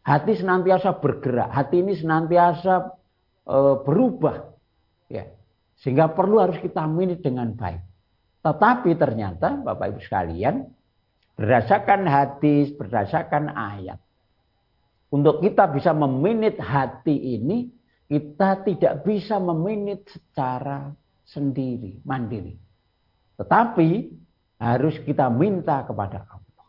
Hati 0.02 0.40
senantiasa 0.40 0.96
bergerak, 0.96 1.52
hati 1.52 1.84
ini 1.84 1.92
senantiasa 1.94 2.96
e, 3.44 3.56
berubah. 3.84 4.56
Ya, 5.06 5.30
sehingga 5.80 6.12
perlu 6.12 6.40
harus 6.40 6.56
kita 6.60 6.84
minit 6.88 7.20
dengan 7.20 7.52
baik. 7.52 7.82
Tetapi 8.40 8.90
ternyata 8.96 9.58
Bapak 9.60 9.96
Ibu 9.96 10.00
sekalian, 10.00 10.64
berdasarkan 11.36 12.00
hadis, 12.08 12.72
berdasarkan 12.78 13.52
ayat. 13.52 14.00
Untuk 15.12 15.42
kita 15.44 15.70
bisa 15.70 15.92
meminit 15.92 16.58
hati 16.58 17.38
ini, 17.38 17.70
kita 18.06 18.62
tidak 18.62 19.02
bisa 19.02 19.36
meminit 19.42 20.06
secara 20.08 20.94
sendiri, 21.26 21.98
mandiri. 22.06 22.54
Tetapi 23.36 23.88
harus 24.62 24.96
kita 25.04 25.28
minta 25.28 25.84
kepada 25.84 26.24
Allah. 26.24 26.68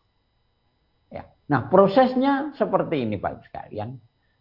Ya. 1.07 1.23
Nah 1.47 1.71
prosesnya 1.71 2.51
seperti 2.59 3.07
ini 3.07 3.15
Pak 3.15 3.31
Ibu 3.37 3.43
sekalian. 3.47 3.89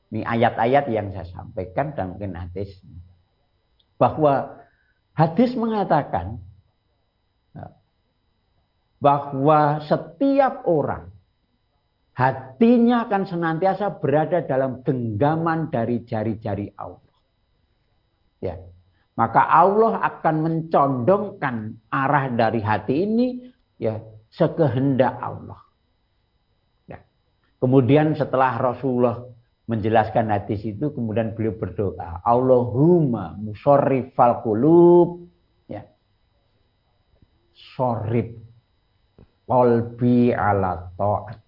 Ini 0.07 0.22
ayat-ayat 0.22 0.85
yang 0.90 1.11
saya 1.12 1.26
sampaikan 1.31 1.94
dan 1.94 2.14
mungkin 2.14 2.38
hadis 2.38 2.70
bahwa 3.96 4.61
hadis 5.16 5.56
mengatakan 5.56 6.40
bahwa 8.96 9.85
setiap 9.85 10.64
orang 10.64 11.12
hatinya 12.16 13.04
akan 13.04 13.22
senantiasa 13.28 14.00
berada 14.00 14.40
dalam 14.40 14.80
genggaman 14.80 15.68
dari 15.68 16.00
jari-jari 16.02 16.72
Allah. 16.80 17.16
Ya. 18.40 18.56
Maka 19.16 19.48
Allah 19.48 20.00
akan 20.00 20.35
mencondongkan 20.44 21.88
arah 21.88 22.24
dari 22.32 22.61
hati 22.61 22.94
ini 23.04 23.28
ya 23.80 24.00
sekehendak 24.32 25.12
Allah. 25.20 25.61
Ya. 26.88 27.00
Kemudian 27.61 28.16
setelah 28.16 28.56
Rasulullah 28.61 29.24
menjelaskan 29.66 30.31
hadis 30.31 30.62
itu 30.62 30.94
kemudian 30.94 31.35
beliau 31.35 31.55
berdoa 31.59 32.22
Allahumma 32.22 33.35
musarrifal 33.38 34.42
qulub 34.46 35.26
ya 35.66 35.83
sorrif 37.74 38.31
qalbi 39.46 40.31
ala 40.31 40.90
ta'at 40.94 41.46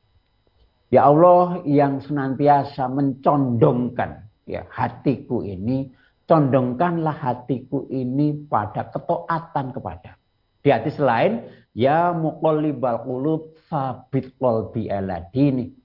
Ya 0.88 1.04
Allah 1.04 1.60
yang 1.68 2.00
senantiasa 2.00 2.88
mencondongkan 2.88 4.24
ya 4.48 4.64
hatiku 4.72 5.44
ini, 5.44 5.92
condongkanlah 6.24 7.12
hatiku 7.12 7.84
ini 7.92 8.32
pada 8.48 8.88
ketaatan 8.88 9.76
kepada. 9.76 10.16
Di 10.64 10.72
hati 10.72 10.88
selain 10.88 11.44
ya 11.76 12.16
muqallibal 12.16 13.04
qulub 13.04 13.52
sabit 13.68 14.32
qalbi 14.40 14.88
ala 14.88 15.28
dini. 15.28 15.76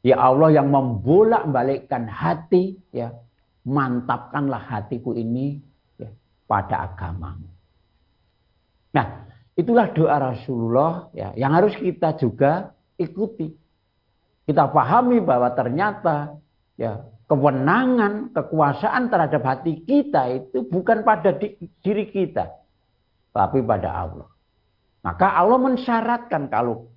Ya 0.00 0.16
Allah 0.16 0.48
yang 0.56 0.72
membolak-balikkan 0.72 2.08
hati 2.08 2.80
ya, 2.88 3.12
mantapkanlah 3.68 4.64
hatiku 4.64 5.12
ini 5.12 5.60
ya, 6.00 6.08
pada 6.48 6.88
agamamu. 6.88 7.48
Nah, 8.96 9.06
itulah 9.54 9.92
doa 9.92 10.16
Rasulullah 10.32 11.12
ya 11.12 11.36
yang 11.36 11.52
harus 11.52 11.76
kita 11.76 12.16
juga 12.16 12.72
ikuti 12.96 13.60
kita 14.50 14.66
pahami 14.66 15.22
bahwa 15.22 15.54
ternyata 15.54 16.34
ya 16.74 17.06
kewenangan, 17.30 18.34
kekuasaan 18.34 19.06
terhadap 19.06 19.46
hati 19.46 19.86
kita 19.86 20.26
itu 20.26 20.66
bukan 20.66 21.06
pada 21.06 21.30
di, 21.38 21.54
diri 21.78 22.10
kita, 22.10 22.50
tapi 23.30 23.62
pada 23.62 23.94
Allah. 23.94 24.26
Maka 25.06 25.38
Allah 25.38 25.54
mensyaratkan 25.62 26.50
kalau 26.50 26.90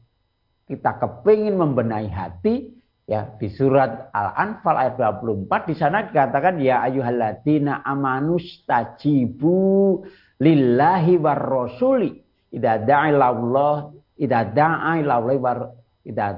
kita 0.65 0.97
kepingin 0.97 1.53
membenahi 1.53 2.09
hati, 2.09 2.73
ya 3.03 3.35
di 3.35 3.51
surat 3.51 4.09
Al-Anfal 4.15 4.75
ayat 4.79 4.95
24 4.95 5.69
di 5.69 5.75
sana 5.75 6.07
dikatakan 6.07 6.59
ya 6.63 6.83
ayyuhalladzina 6.87 7.83
amanus 7.83 8.63
tajibu 8.63 10.01
lillahi 10.39 11.19
war 11.19 11.39
rasuli 11.39 12.23
idza 12.53 12.79
da'a 12.79 13.11
Allah 13.11 13.91
idza 14.15 14.39
da'a 14.55 14.93
war 15.39 15.59
idza 16.07 16.31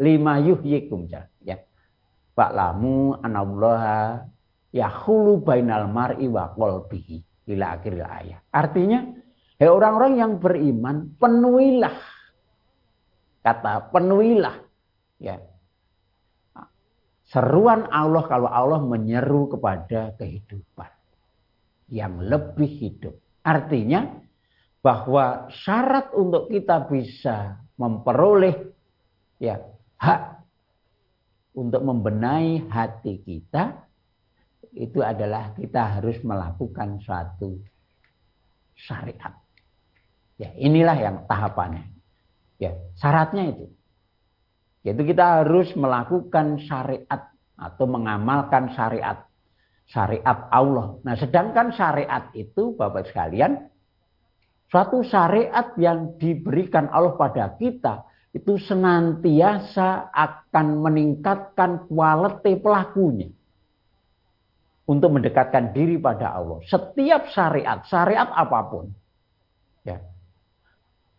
lima 0.00 0.40
yuhyikum 0.40 1.06
ya. 1.08 1.28
Pak 2.32 2.50
lamu 2.56 3.12
anallaha 3.20 4.24
yahulu 4.72 5.44
bainal 5.44 5.84
mar'i 5.92 6.24
wa 6.32 6.56
qalbihi 6.56 7.48
ila 7.52 7.76
akhir 7.76 8.00
ayat. 8.00 8.40
Artinya, 8.48 9.04
hei 9.60 9.68
orang-orang 9.68 10.16
yang 10.16 10.32
beriman, 10.40 11.12
penuhilah 11.20 11.92
kata 13.44 13.92
penuhilah 13.92 14.56
ya. 15.20 15.51
Seruan 17.32 17.88
Allah 17.88 18.28
kalau 18.28 18.44
Allah 18.52 18.84
menyeru 18.84 19.48
kepada 19.48 20.12
kehidupan 20.20 20.92
yang 21.88 22.20
lebih 22.20 22.68
hidup. 22.68 23.16
Artinya 23.40 24.04
bahwa 24.84 25.48
syarat 25.48 26.12
untuk 26.12 26.52
kita 26.52 26.84
bisa 26.92 27.56
memperoleh 27.80 28.52
ya 29.40 29.64
hak 29.96 30.44
untuk 31.56 31.80
membenahi 31.80 32.68
hati 32.68 33.24
kita 33.24 33.80
itu 34.76 35.00
adalah 35.00 35.56
kita 35.56 36.00
harus 36.00 36.20
melakukan 36.20 37.00
suatu 37.00 37.60
syariat. 38.76 39.36
Ya, 40.36 40.52
inilah 40.56 40.96
yang 40.96 41.16
tahapannya. 41.28 41.92
Ya, 42.60 42.76
syaratnya 42.96 43.52
itu. 43.52 43.66
Yaitu 44.82 45.02
kita 45.14 45.42
harus 45.42 45.70
melakukan 45.78 46.58
syariat 46.66 47.30
atau 47.54 47.86
mengamalkan 47.86 48.74
syariat. 48.74 49.22
Syariat 49.86 50.48
Allah. 50.50 50.98
Nah, 51.06 51.14
sedangkan 51.18 51.74
syariat 51.74 52.30
itu 52.34 52.74
Bapak 52.74 53.10
sekalian 53.10 53.70
suatu 54.72 55.04
syariat 55.04 55.74
yang 55.76 56.16
diberikan 56.16 56.88
Allah 56.88 57.12
pada 57.18 57.52
kita 57.60 58.08
itu 58.32 58.56
senantiasa 58.56 60.08
akan 60.08 60.80
meningkatkan 60.80 61.84
kualitas 61.92 62.56
pelakunya 62.64 63.28
untuk 64.88 65.12
mendekatkan 65.12 65.76
diri 65.76 66.00
pada 66.00 66.32
Allah. 66.40 66.64
Setiap 66.64 67.28
syariat, 67.30 67.84
syariat 67.84 68.32
apa 68.32 68.60
pun, 68.72 68.88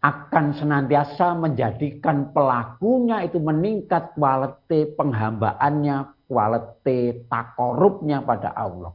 akan 0.03 0.51
senantiasa 0.59 1.31
menjadikan 1.39 2.35
pelakunya 2.35 3.23
itu 3.23 3.39
meningkat 3.39 4.11
kualitas 4.19 4.91
penghambaannya, 4.99 6.27
kualitas 6.27 7.23
takorubnya 7.31 8.19
pada 8.19 8.51
Allah. 8.51 8.91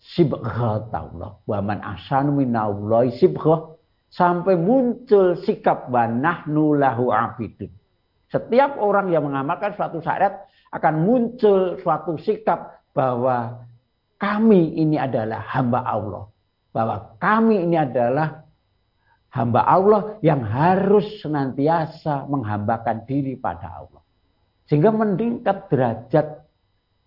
Sibghat 0.00 0.88
Allah. 0.88 1.36
Wa 1.44 1.60
man 1.60 1.84
asanu 1.84 2.40
minallahi 2.40 3.12
sibghah 3.20 3.76
sampai 4.08 4.56
muncul 4.56 5.36
sikap 5.44 5.92
banahnu 5.92 6.80
lahu 6.80 7.12
abidun. 7.12 7.68
Setiap 8.32 8.80
orang 8.80 9.12
yang 9.12 9.28
mengamalkan 9.28 9.76
suatu 9.76 10.00
syariat 10.00 10.48
akan 10.72 10.94
muncul 11.04 11.76
suatu 11.84 12.16
sikap 12.16 12.80
bahwa 12.96 13.68
kami 14.16 14.80
ini 14.80 14.96
adalah 14.96 15.44
hamba 15.44 15.84
Allah. 15.84 16.24
Bahwa 16.72 17.20
kami 17.20 17.68
ini 17.68 17.76
adalah 17.76 18.48
hamba 19.32 19.64
Allah 19.64 20.20
yang 20.20 20.44
harus 20.44 21.20
senantiasa 21.24 22.28
menghambakan 22.28 23.08
diri 23.08 23.34
pada 23.40 23.82
Allah. 23.82 24.02
Sehingga 24.68 24.92
meningkat 24.92 25.72
derajat 25.72 26.46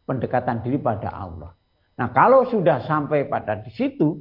pendekatan 0.09 0.65
diri 0.65 0.81
pada 0.81 1.13
Allah. 1.13 1.53
Nah 1.95 2.09
kalau 2.11 2.49
sudah 2.49 2.83
sampai 2.83 3.29
pada 3.29 3.61
di 3.61 3.71
situ, 3.71 4.19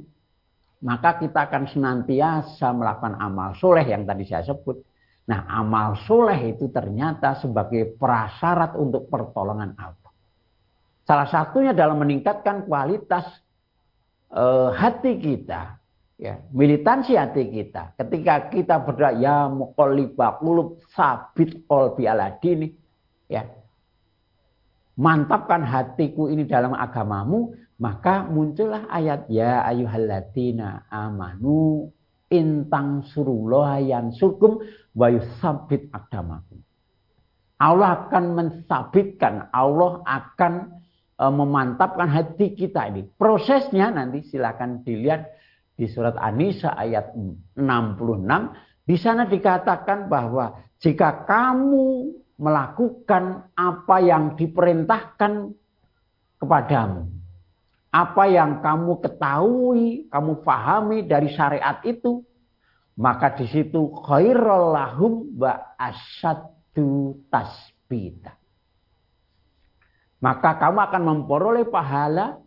maka 0.85 1.17
kita 1.17 1.49
akan 1.49 1.65
senantiasa 1.65 2.69
melakukan 2.69 3.17
amal 3.17 3.57
soleh 3.57 3.85
yang 3.85 4.05
tadi 4.05 4.23
saya 4.29 4.45
sebut. 4.45 4.77
Nah, 5.25 5.41
amal 5.49 5.97
soleh 6.05 6.53
itu 6.53 6.69
ternyata 6.69 7.33
sebagai 7.41 7.97
prasyarat 7.97 8.77
untuk 8.77 9.09
pertolongan 9.09 9.73
Allah. 9.73 10.13
Salah 11.01 11.29
satunya 11.29 11.73
dalam 11.73 11.97
meningkatkan 11.97 12.69
kualitas 12.69 13.25
uh, 14.29 14.69
hati 14.77 15.17
kita, 15.17 15.81
ya, 16.19 16.39
militansi 16.51 17.15
hati 17.15 17.47
kita. 17.51 17.95
Ketika 17.99 18.51
kita 18.51 18.75
berdoa 18.83 19.15
ya 19.15 19.47
muqallibah 19.51 20.39
qulub 20.39 20.79
sabit 20.95 21.63
qalbi 21.67 22.07
ala 22.07 22.35
dini, 22.39 22.71
ya. 23.27 23.43
Mantapkan 24.95 25.67
hatiku 25.67 26.31
ini 26.31 26.47
dalam 26.47 26.71
agamamu, 26.71 27.51
maka 27.83 28.23
muncullah 28.23 28.87
ayat 28.87 29.27
ya 29.27 29.67
ayuhalladzina 29.67 30.87
amanu 30.87 31.91
intang 32.31 33.03
suruloh 33.11 33.67
yang 33.83 34.15
surkum 34.15 34.63
wa 34.95 35.07
yusabit 35.11 35.91
agamakum. 35.91 36.63
Allah 37.59 38.07
akan 38.07 38.25
mensabitkan, 38.35 39.47
Allah 39.55 40.03
akan 40.03 40.79
e, 41.15 41.25
memantapkan 41.27 42.07
hati 42.11 42.51
kita 42.51 42.91
ini. 42.91 43.07
Prosesnya 43.15 43.91
nanti 43.95 44.27
silakan 44.27 44.83
dilihat 44.83 45.31
di 45.75 45.85
surat 45.91 46.15
An-Nisa 46.15 46.73
ayat 46.73 47.11
66. 47.15 47.59
Di 48.85 48.95
sana 48.95 49.27
dikatakan 49.27 50.07
bahwa 50.07 50.55
jika 50.79 51.27
kamu 51.27 52.15
melakukan 52.39 53.51
apa 53.55 53.97
yang 53.99 54.35
diperintahkan 54.39 55.51
kepadamu, 56.39 57.07
apa 57.91 58.23
yang 58.27 58.59
kamu 58.59 58.91
ketahui, 59.03 60.07
kamu 60.11 60.31
pahami 60.43 61.07
dari 61.07 61.31
syariat 61.31 61.79
itu, 61.87 62.23
maka 62.95 63.35
di 63.35 63.47
situ 63.47 63.91
khairul 64.03 64.75
lahum 64.75 65.31
wa 65.35 65.75
asyaddu 65.75 67.19
tasbita. 67.27 68.35
Maka 70.23 70.55
kamu 70.59 70.79
akan 70.91 71.03
memperoleh 71.03 71.67
pahala 71.67 72.39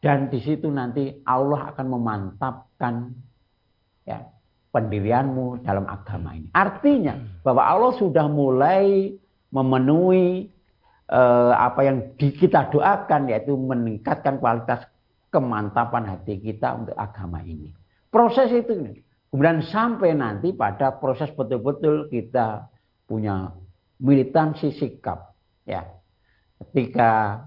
dan 0.00 0.32
di 0.32 0.40
situ 0.40 0.72
nanti 0.72 1.20
Allah 1.28 1.72
akan 1.76 1.86
memantapkan 1.92 3.12
ya, 4.08 4.24
pendirianmu 4.72 5.60
dalam 5.60 5.84
agama 5.84 6.32
ini. 6.32 6.48
Artinya 6.56 7.20
bahwa 7.44 7.62
Allah 7.68 7.92
sudah 8.00 8.26
mulai 8.26 9.12
memenuhi 9.52 10.48
eh, 11.12 11.52
apa 11.52 11.80
yang 11.84 12.16
di, 12.16 12.32
kita 12.32 12.72
doakan 12.72 13.28
yaitu 13.28 13.52
meningkatkan 13.52 14.40
kualitas 14.40 14.88
kemantapan 15.28 16.16
hati 16.16 16.40
kita 16.40 16.80
untuk 16.80 16.96
agama 16.96 17.44
ini. 17.44 17.76
Proses 18.10 18.50
itu 18.50 18.72
Kemudian 19.30 19.62
sampai 19.62 20.10
nanti 20.18 20.50
pada 20.50 20.90
proses 20.98 21.30
betul-betul 21.30 22.10
kita 22.10 22.66
punya 23.06 23.54
militansi 24.02 24.74
sikap. 24.74 25.38
Ya. 25.62 25.86
Ketika 26.58 27.46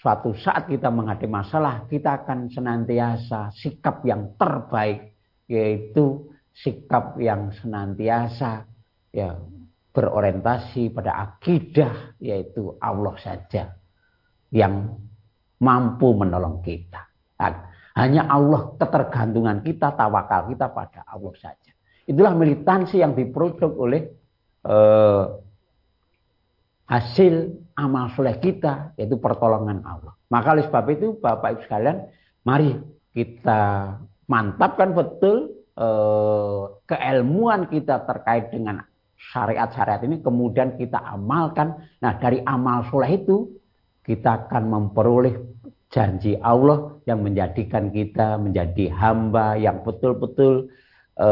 suatu 0.00 0.32
saat 0.32 0.64
kita 0.64 0.88
menghadapi 0.88 1.28
masalah, 1.28 1.84
kita 1.84 2.24
akan 2.24 2.48
senantiasa 2.48 3.52
sikap 3.52 4.00
yang 4.08 4.32
terbaik, 4.40 5.12
yaitu 5.44 6.32
sikap 6.56 7.20
yang 7.20 7.52
senantiasa 7.60 8.64
ya 9.12 9.36
berorientasi 9.92 10.88
pada 10.96 11.36
akidah, 11.36 12.16
yaitu 12.16 12.80
Allah 12.80 13.14
saja 13.20 13.76
yang 14.48 14.96
mampu 15.60 16.16
menolong 16.16 16.64
kita. 16.64 17.04
Hanya 17.92 18.24
Allah 18.24 18.72
ketergantungan 18.80 19.60
kita, 19.60 19.92
tawakal 19.92 20.48
kita 20.48 20.72
pada 20.72 21.04
Allah 21.04 21.34
saja. 21.36 21.72
Itulah 22.08 22.32
militansi 22.32 23.04
yang 23.04 23.12
diproduk 23.12 23.76
oleh 23.76 24.08
eh, 24.64 25.24
hasil 26.88 27.59
amal 27.76 28.10
soleh 28.14 28.38
kita, 28.38 28.94
yaitu 28.98 29.18
pertolongan 29.18 29.82
Allah. 29.86 30.14
Maka 30.30 30.54
oleh 30.54 30.64
sebab 30.66 30.84
itu 30.90 31.18
Bapak 31.18 31.58
Ibu 31.58 31.60
sekalian, 31.66 32.06
mari 32.46 32.74
kita 33.14 33.94
mantapkan 34.30 34.94
betul 34.94 35.58
eh, 35.74 36.62
keilmuan 36.86 37.66
kita 37.66 38.06
terkait 38.06 38.54
dengan 38.54 38.82
syariat-syariat 39.20 40.00
ini, 40.08 40.24
kemudian 40.24 40.80
kita 40.80 40.96
amalkan. 40.96 41.76
Nah 42.00 42.16
dari 42.16 42.40
amal 42.48 42.88
soleh 42.88 43.20
itu 43.20 43.52
kita 44.00 44.48
akan 44.48 44.64
memperoleh 44.66 45.36
janji 45.90 46.38
Allah 46.40 46.96
yang 47.04 47.20
menjadikan 47.20 47.90
kita 47.90 48.38
menjadi 48.38 48.94
hamba 48.94 49.58
yang 49.58 49.82
betul-betul 49.82 50.70
e, 51.18 51.28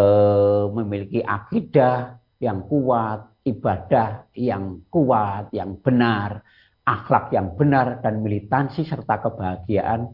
memiliki 0.75 1.23
akidah 1.23 2.19
yang 2.43 2.67
kuat, 2.67 3.25
ibadah 3.51 4.29
yang 4.37 4.85
kuat, 4.93 5.53
yang 5.53 5.81
benar, 5.81 6.45
akhlak 6.89 7.33
yang 7.33 7.53
benar 7.57 8.01
dan 8.01 8.25
militansi 8.25 8.85
serta 8.85 9.21
kebahagiaan 9.21 10.09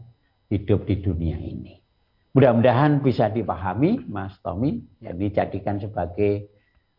hidup 0.51 0.83
di 0.83 0.95
dunia 0.99 1.39
ini. 1.39 1.79
Mudah-mudahan 2.35 2.99
bisa 2.99 3.31
dipahami 3.31 4.03
Mas 4.11 4.35
Tommy 4.43 4.83
yang 4.99 5.15
dijadikan 5.15 5.79
sebagai 5.79 6.51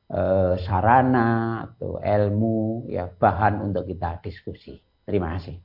e, 0.08 0.20
sarana 0.64 1.60
atau 1.68 2.00
ilmu 2.00 2.88
ya 2.88 3.04
bahan 3.04 3.60
untuk 3.60 3.84
kita 3.84 4.16
diskusi. 4.24 4.80
Terima 5.04 5.36
kasih. 5.36 5.60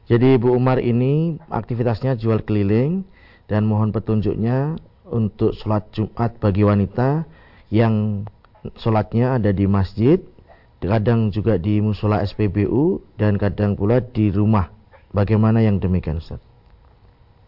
Jadi 0.08 0.40
Bu 0.40 0.56
Umar 0.56 0.80
ini 0.80 1.36
aktivitasnya 1.52 2.16
jual 2.16 2.40
keliling 2.40 3.04
dan 3.52 3.68
mohon 3.68 3.92
petunjuknya 3.92 4.80
untuk 5.12 5.52
sholat 5.52 5.92
Jumat 5.92 6.40
bagi 6.40 6.64
wanita 6.64 7.28
yang 7.68 8.24
sholatnya 8.80 9.36
ada 9.36 9.52
di 9.52 9.68
masjid 9.68 10.22
kadang 10.86 11.34
juga 11.34 11.58
di 11.58 11.82
musola 11.82 12.22
SPBU 12.22 13.02
dan 13.18 13.36
kadang 13.36 13.74
pula 13.74 13.98
di 14.00 14.30
rumah. 14.30 14.70
Bagaimana 15.10 15.58
yang 15.58 15.82
demikian 15.82 16.22
Ustaz? 16.22 16.38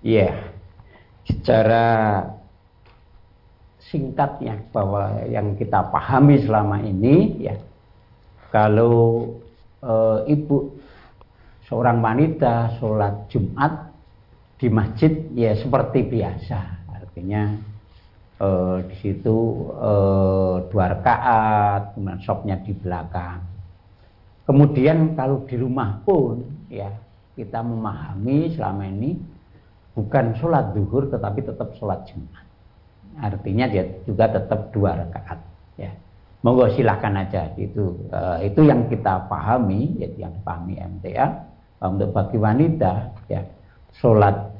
Iya. 0.02 0.34
Yeah. 0.34 0.58
Secara 1.29 2.25
singkatnya 3.93 4.64
bahwa 4.73 5.25
yang 5.29 5.57
kita 5.57 5.93
pahami 5.93 6.41
selama 6.45 6.81
ini 6.81 7.45
ya 7.45 7.57
kalau 8.53 9.29
e, 9.81 9.93
ibu 10.33 10.73
seorang 11.69 12.01
wanita 12.01 12.81
sholat 12.81 13.29
Jumat 13.29 13.93
di 14.57 14.69
masjid 14.73 15.12
ya 15.37 15.53
seperti 15.57 16.05
biasa 16.05 16.79
artinya 16.97 17.55
eh, 18.38 18.79
di 18.87 18.97
situ 19.03 19.37
eh, 19.75 20.55
dua 20.71 20.85
rakaat, 20.95 21.99
kemudian 21.99 22.62
di 22.62 22.73
belakang. 22.79 23.41
Kemudian 24.47 24.99
kalau 25.12 25.45
di 25.45 25.57
rumah 25.61 26.01
pun 26.07 26.41
ya 26.73 26.88
kita 27.37 27.61
memahami 27.61 28.55
selama 28.57 28.88
ini 28.88 29.19
bukan 29.98 30.38
sholat 30.38 30.70
duhur 30.78 31.11
tetapi 31.11 31.42
tetap 31.42 31.74
sholat 31.74 32.06
jumat. 32.06 32.46
Artinya 33.18 33.66
dia 33.66 33.82
juga 34.06 34.30
tetap 34.30 34.70
dua 34.70 34.94
rakaat. 34.94 35.42
Ya. 35.74 35.90
Monggo 36.46 36.70
silahkan 36.70 37.18
aja 37.18 37.50
itu 37.58 37.98
uh, 38.14 38.38
itu 38.38 38.62
yang 38.62 38.87
kita 38.87 39.26
pahami, 39.26 39.98
yaitu 39.98 40.22
yang 40.22 40.30
dipahami 40.38 40.78
MTA 40.78 41.26
untuk 41.82 42.14
bagi 42.14 42.38
wanita 42.38 43.11
ya 43.26 43.42
sholat 43.98 44.54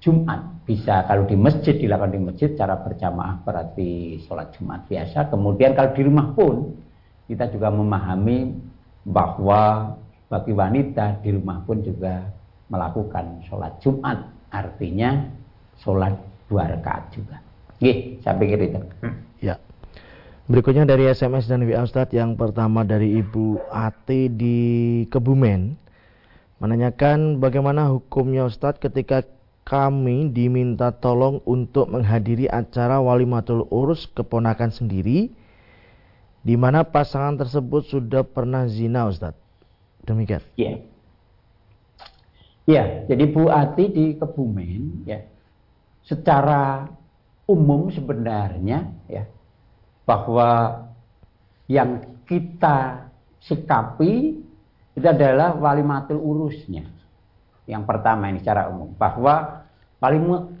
Jumat 0.00 0.40
bisa 0.64 1.04
kalau 1.04 1.28
di 1.28 1.36
masjid 1.36 1.76
dilakukan 1.76 2.12
di 2.12 2.20
masjid 2.20 2.48
cara 2.56 2.80
berjamaah 2.80 3.44
berarti 3.44 4.24
sholat 4.24 4.56
Jumat 4.56 4.88
biasa. 4.88 5.28
Kemudian 5.28 5.76
kalau 5.76 5.92
di 5.92 6.02
rumah 6.04 6.32
pun 6.32 6.72
kita 7.28 7.52
juga 7.52 7.68
memahami 7.68 8.56
bahwa 9.04 9.92
bagi 10.32 10.52
wanita 10.56 11.20
di 11.20 11.36
rumah 11.36 11.60
pun 11.68 11.84
juga 11.84 12.24
melakukan 12.74 13.46
sholat 13.46 13.78
Jumat 13.78 14.26
artinya 14.50 15.30
sholat 15.78 16.18
dua 16.50 16.66
rakaat 16.74 17.14
juga. 17.14 17.38
Oke, 17.78 18.18
saya 18.22 18.34
pikir 18.34 18.58
itu. 18.66 18.80
Ya. 19.38 19.62
Berikutnya 20.50 20.84
dari 20.84 21.08
SMS 21.08 21.48
dan 21.48 21.64
WA 21.64 21.80
Ustadz 21.86 22.12
yang 22.12 22.36
pertama 22.36 22.84
dari 22.84 23.16
Ibu 23.16 23.64
Ati 23.72 24.28
di 24.28 24.58
Kebumen 25.08 25.78
menanyakan 26.60 27.40
bagaimana 27.40 27.88
hukumnya 27.88 28.44
Ustadz 28.44 28.82
ketika 28.82 29.24
kami 29.64 30.28
diminta 30.28 30.92
tolong 30.92 31.40
untuk 31.48 31.88
menghadiri 31.88 32.44
acara 32.52 33.00
walimatul 33.00 33.64
urus 33.72 34.04
keponakan 34.12 34.68
sendiri 34.68 35.32
di 36.44 36.54
mana 36.60 36.84
pasangan 36.84 37.40
tersebut 37.40 37.88
sudah 37.88 38.20
pernah 38.20 38.68
zina 38.68 39.08
Ustaz. 39.08 39.32
Demikian. 40.04 40.44
Iya. 40.60 40.76
Yeah. 40.76 40.93
Ya, 42.64 43.04
jadi 43.04 43.28
Bu 43.28 43.52
Ati 43.52 43.92
di 43.92 44.04
Kebumen 44.16 45.04
ya. 45.04 45.20
Secara 46.04 46.88
umum 47.44 47.92
sebenarnya 47.92 48.88
ya 49.08 49.28
bahwa 50.08 50.80
yang 51.68 52.00
kita 52.24 53.08
sikapi 53.44 54.40
itu 54.96 55.06
adalah 55.06 55.56
walimatul 55.56 56.20
urusnya. 56.20 56.88
Yang 57.64 57.84
pertama 57.88 58.28
ini 58.32 58.40
secara 58.40 58.68
umum 58.68 58.92
bahwa 58.96 59.64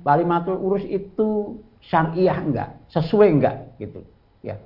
walimatul 0.04 0.56
urus 0.56 0.84
itu 0.88 1.60
syariah 1.84 2.40
enggak, 2.40 2.70
sesuai 2.92 3.28
enggak 3.28 3.56
gitu. 3.76 4.00
Ya. 4.40 4.56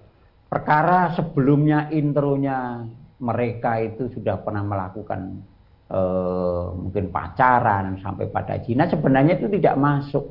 Perkara 0.49 1.13
sebelumnya 1.19 1.91
intronya 1.91 2.87
mereka 3.19 3.83
itu 3.83 4.09
sudah 4.15 4.39
pernah 4.41 4.63
melakukan 4.63 5.43
eh, 5.89 6.65
mungkin 6.77 7.09
pacaran 7.09 8.01
sampai 8.05 8.29
pada 8.29 8.61
zina 8.63 8.89
sebenarnya 8.89 9.41
itu 9.41 9.49
tidak 9.59 9.75
masuk 9.81 10.25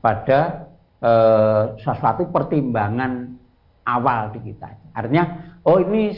pada 0.00 0.70
eh, 1.02 1.62
sesuatu 1.82 2.30
pertimbangan 2.30 3.34
awal 3.86 4.34
di 4.34 4.50
kita. 4.52 4.94
Artinya, 4.94 5.58
oh 5.66 5.78
ini 5.78 6.14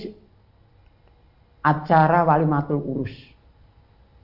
acara 1.65 2.25
walimatul 2.25 2.81
urus 2.81 3.13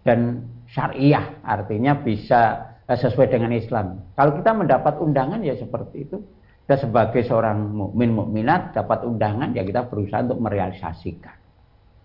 dan 0.06 0.48
syariah 0.72 1.40
artinya 1.44 1.96
bisa 1.96 2.72
eh, 2.88 2.98
sesuai 2.98 3.32
dengan 3.32 3.52
Islam. 3.52 4.00
Kalau 4.16 4.36
kita 4.36 4.50
mendapat 4.52 4.94
undangan 5.00 5.40
ya 5.40 5.56
seperti 5.56 6.08
itu. 6.08 6.18
Kita 6.64 6.80
sebagai 6.80 7.20
seorang 7.28 7.76
mukmin 7.76 8.16
mukminat 8.16 8.72
dapat 8.72 9.04
undangan 9.04 9.52
ya 9.52 9.60
kita 9.68 9.84
berusaha 9.84 10.24
untuk 10.24 10.40
merealisasikan 10.40 11.36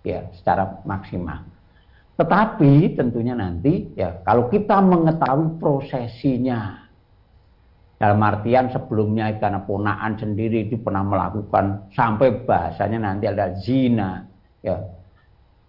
ya 0.04 0.28
secara 0.36 0.84
maksimal. 0.84 1.48
Tetapi 2.20 3.00
tentunya 3.00 3.32
nanti 3.32 3.96
ya 3.96 4.20
kalau 4.28 4.52
kita 4.52 4.84
mengetahui 4.84 5.56
prosesinya 5.56 6.84
dalam 7.96 8.20
artian 8.20 8.68
sebelumnya 8.76 9.32
karena 9.40 9.64
ponaan 9.64 10.20
sendiri 10.20 10.68
itu 10.68 10.80
pernah 10.84 11.04
melakukan 11.04 11.88
sampai 11.96 12.44
bahasanya 12.44 13.00
nanti 13.00 13.28
ada 13.28 13.56
zina 13.64 14.28
ya 14.60 14.84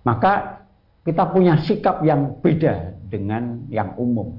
maka 0.03 0.65
kita 1.05 1.29
punya 1.33 1.59
sikap 1.65 2.03
yang 2.05 2.39
beda 2.41 2.97
dengan 3.09 3.67
yang 3.73 3.97
umum. 3.97 4.39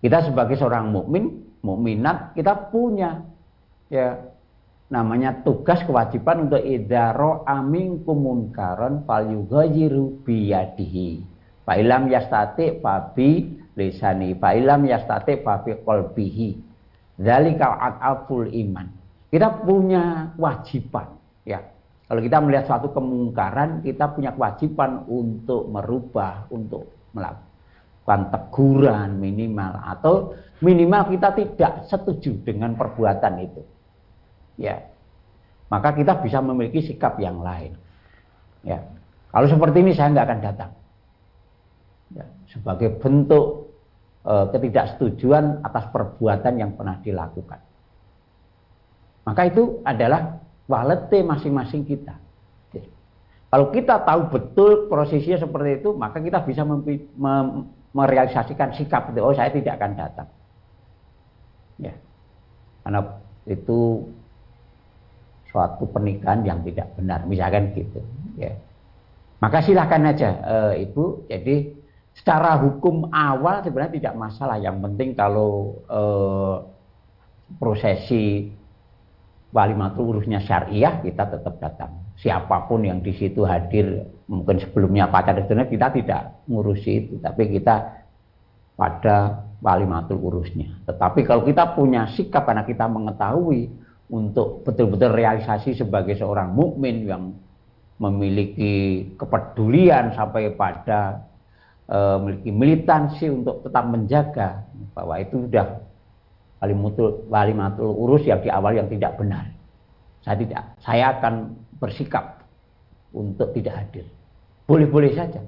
Kita 0.00 0.28
sebagai 0.28 0.60
seorang 0.60 0.92
mukmin, 0.92 1.42
mukminat, 1.64 2.36
kita 2.36 2.70
punya 2.70 3.24
ya 3.90 4.20
namanya 4.90 5.42
tugas 5.42 5.82
kewajiban 5.82 6.46
untuk 6.46 6.62
idaro 6.62 7.42
amin 7.46 8.06
kumunkaron 8.06 9.06
fal 9.06 9.26
yughayyiru 9.26 10.22
biyadihi. 10.22 11.22
Fa 11.66 11.74
ilam 11.74 12.06
yastati 12.06 12.78
fabi 12.78 13.58
lisani, 13.74 14.38
fa 14.38 14.54
ilam 14.54 14.86
yastati 14.86 15.42
fabi 15.42 15.82
qalbihi. 15.82 16.50
Dzalika 17.18 17.66
at'aful 17.80 18.52
iman. 18.52 18.86
Kita 19.32 19.64
punya 19.66 20.30
kewajiban 20.38 21.16
ya 21.42 21.58
kalau 22.06 22.22
kita 22.22 22.38
melihat 22.38 22.64
suatu 22.70 22.94
kemungkaran, 22.94 23.82
kita 23.82 24.14
punya 24.14 24.30
kewajiban 24.30 25.02
untuk 25.10 25.66
merubah, 25.66 26.46
untuk 26.54 26.86
melakukan 27.10 28.30
teguran 28.30 29.18
minimal 29.18 29.74
atau 29.82 30.14
minimal 30.62 31.10
kita 31.10 31.34
tidak 31.34 31.72
setuju 31.90 32.46
dengan 32.46 32.78
perbuatan 32.78 33.42
itu. 33.42 33.62
Ya. 34.56 34.88
Maka 35.72 35.92
kita 35.96 36.20
bisa 36.22 36.40
memiliki 36.40 36.84
sikap 36.84 37.20
yang 37.20 37.40
lain. 37.40 37.76
Ya. 38.64 38.82
Kalau 39.30 39.46
seperti 39.46 39.84
ini 39.84 39.92
saya 39.92 40.12
nggak 40.12 40.26
akan 40.26 40.40
datang. 40.40 40.70
Ya. 42.16 42.24
Sebagai 42.48 42.96
bentuk 42.98 43.72
e, 44.24 44.34
ketidaksetujuan 44.52 45.64
atas 45.64 45.92
perbuatan 45.92 46.54
yang 46.56 46.72
pernah 46.74 46.98
dilakukan. 47.04 47.60
Maka 49.26 49.42
itu 49.50 49.82
adalah 49.82 50.38
walete 50.70 51.20
masing-masing 51.20 51.82
kita. 51.84 52.26
Kalau 53.46 53.70
kita 53.70 54.02
tahu 54.02 54.20
betul 54.28 54.90
prosesnya 54.90 55.38
seperti 55.38 55.80
itu, 55.80 55.94
maka 55.94 56.18
kita 56.18 56.42
bisa 56.42 56.66
merealisasikan 57.94 58.74
sikap 58.74 59.14
itu. 59.14 59.22
Oh, 59.22 59.32
saya 59.32 59.54
tidak 59.54 59.78
akan 59.78 59.92
datang. 59.94 60.28
Ya. 61.78 61.94
Karena 62.82 63.00
itu 63.46 64.10
suatu 65.56 65.88
pernikahan 65.88 66.44
yang 66.44 66.60
tidak 66.68 66.92
benar, 67.00 67.24
misalkan 67.24 67.72
gitu. 67.72 68.04
Ya. 68.36 68.52
Maka 69.40 69.64
silahkan 69.64 70.04
aja, 70.04 70.30
e, 70.44 70.56
Ibu. 70.84 71.32
Jadi 71.32 71.72
secara 72.12 72.60
hukum 72.60 73.08
awal 73.08 73.64
sebenarnya 73.64 73.96
tidak 73.96 74.14
masalah. 74.20 74.60
Yang 74.60 74.84
penting 74.84 75.08
kalau 75.16 75.80
e, 75.88 76.02
prosesi 77.56 78.52
walimatul 79.56 80.12
urusnya 80.12 80.44
syariah 80.44 81.00
kita 81.00 81.24
tetap 81.24 81.56
datang. 81.56 82.04
Siapa 82.20 82.68
pun 82.68 82.84
yang 82.84 83.00
di 83.00 83.16
situ 83.16 83.48
hadir, 83.48 84.12
mungkin 84.28 84.60
sebelumnya 84.60 85.08
pacar 85.08 85.40
itu 85.40 85.56
kita 85.56 85.88
tidak 85.96 86.20
ngurusi 86.52 86.92
itu, 87.00 87.14
tapi 87.24 87.48
kita 87.48 88.04
pada 88.76 89.48
walimatul 89.64 90.20
urusnya. 90.20 90.84
Tetapi 90.84 91.24
kalau 91.24 91.48
kita 91.48 91.72
punya 91.72 92.12
sikap 92.12 92.44
karena 92.44 92.68
kita 92.68 92.84
mengetahui 92.88 93.85
untuk 94.06 94.62
betul-betul 94.62 95.10
realisasi 95.10 95.74
sebagai 95.74 96.14
seorang 96.14 96.54
mukmin 96.54 97.06
yang 97.06 97.34
memiliki 97.98 99.06
kepedulian 99.16 100.12
sampai 100.14 100.52
pada 100.54 101.26
e, 101.88 101.98
memiliki 102.22 102.50
militansi 102.52 103.26
untuk 103.32 103.66
tetap 103.66 103.84
menjaga 103.88 104.62
bahwa 104.94 105.18
itu 105.18 105.48
sudah 105.48 105.80
walimatul, 106.62 107.24
walimatul 107.26 107.90
urus 107.90 108.22
yang 108.28 108.38
di 108.44 108.50
awal 108.52 108.76
yang 108.76 108.86
tidak 108.86 109.16
benar. 109.18 109.48
Saya 110.22 110.36
tidak, 110.38 110.62
saya 110.82 111.04
akan 111.18 111.34
bersikap 111.78 112.44
untuk 113.14 113.54
tidak 113.56 113.74
hadir. 113.86 114.06
Boleh-boleh 114.66 115.14
saja. 115.14 115.42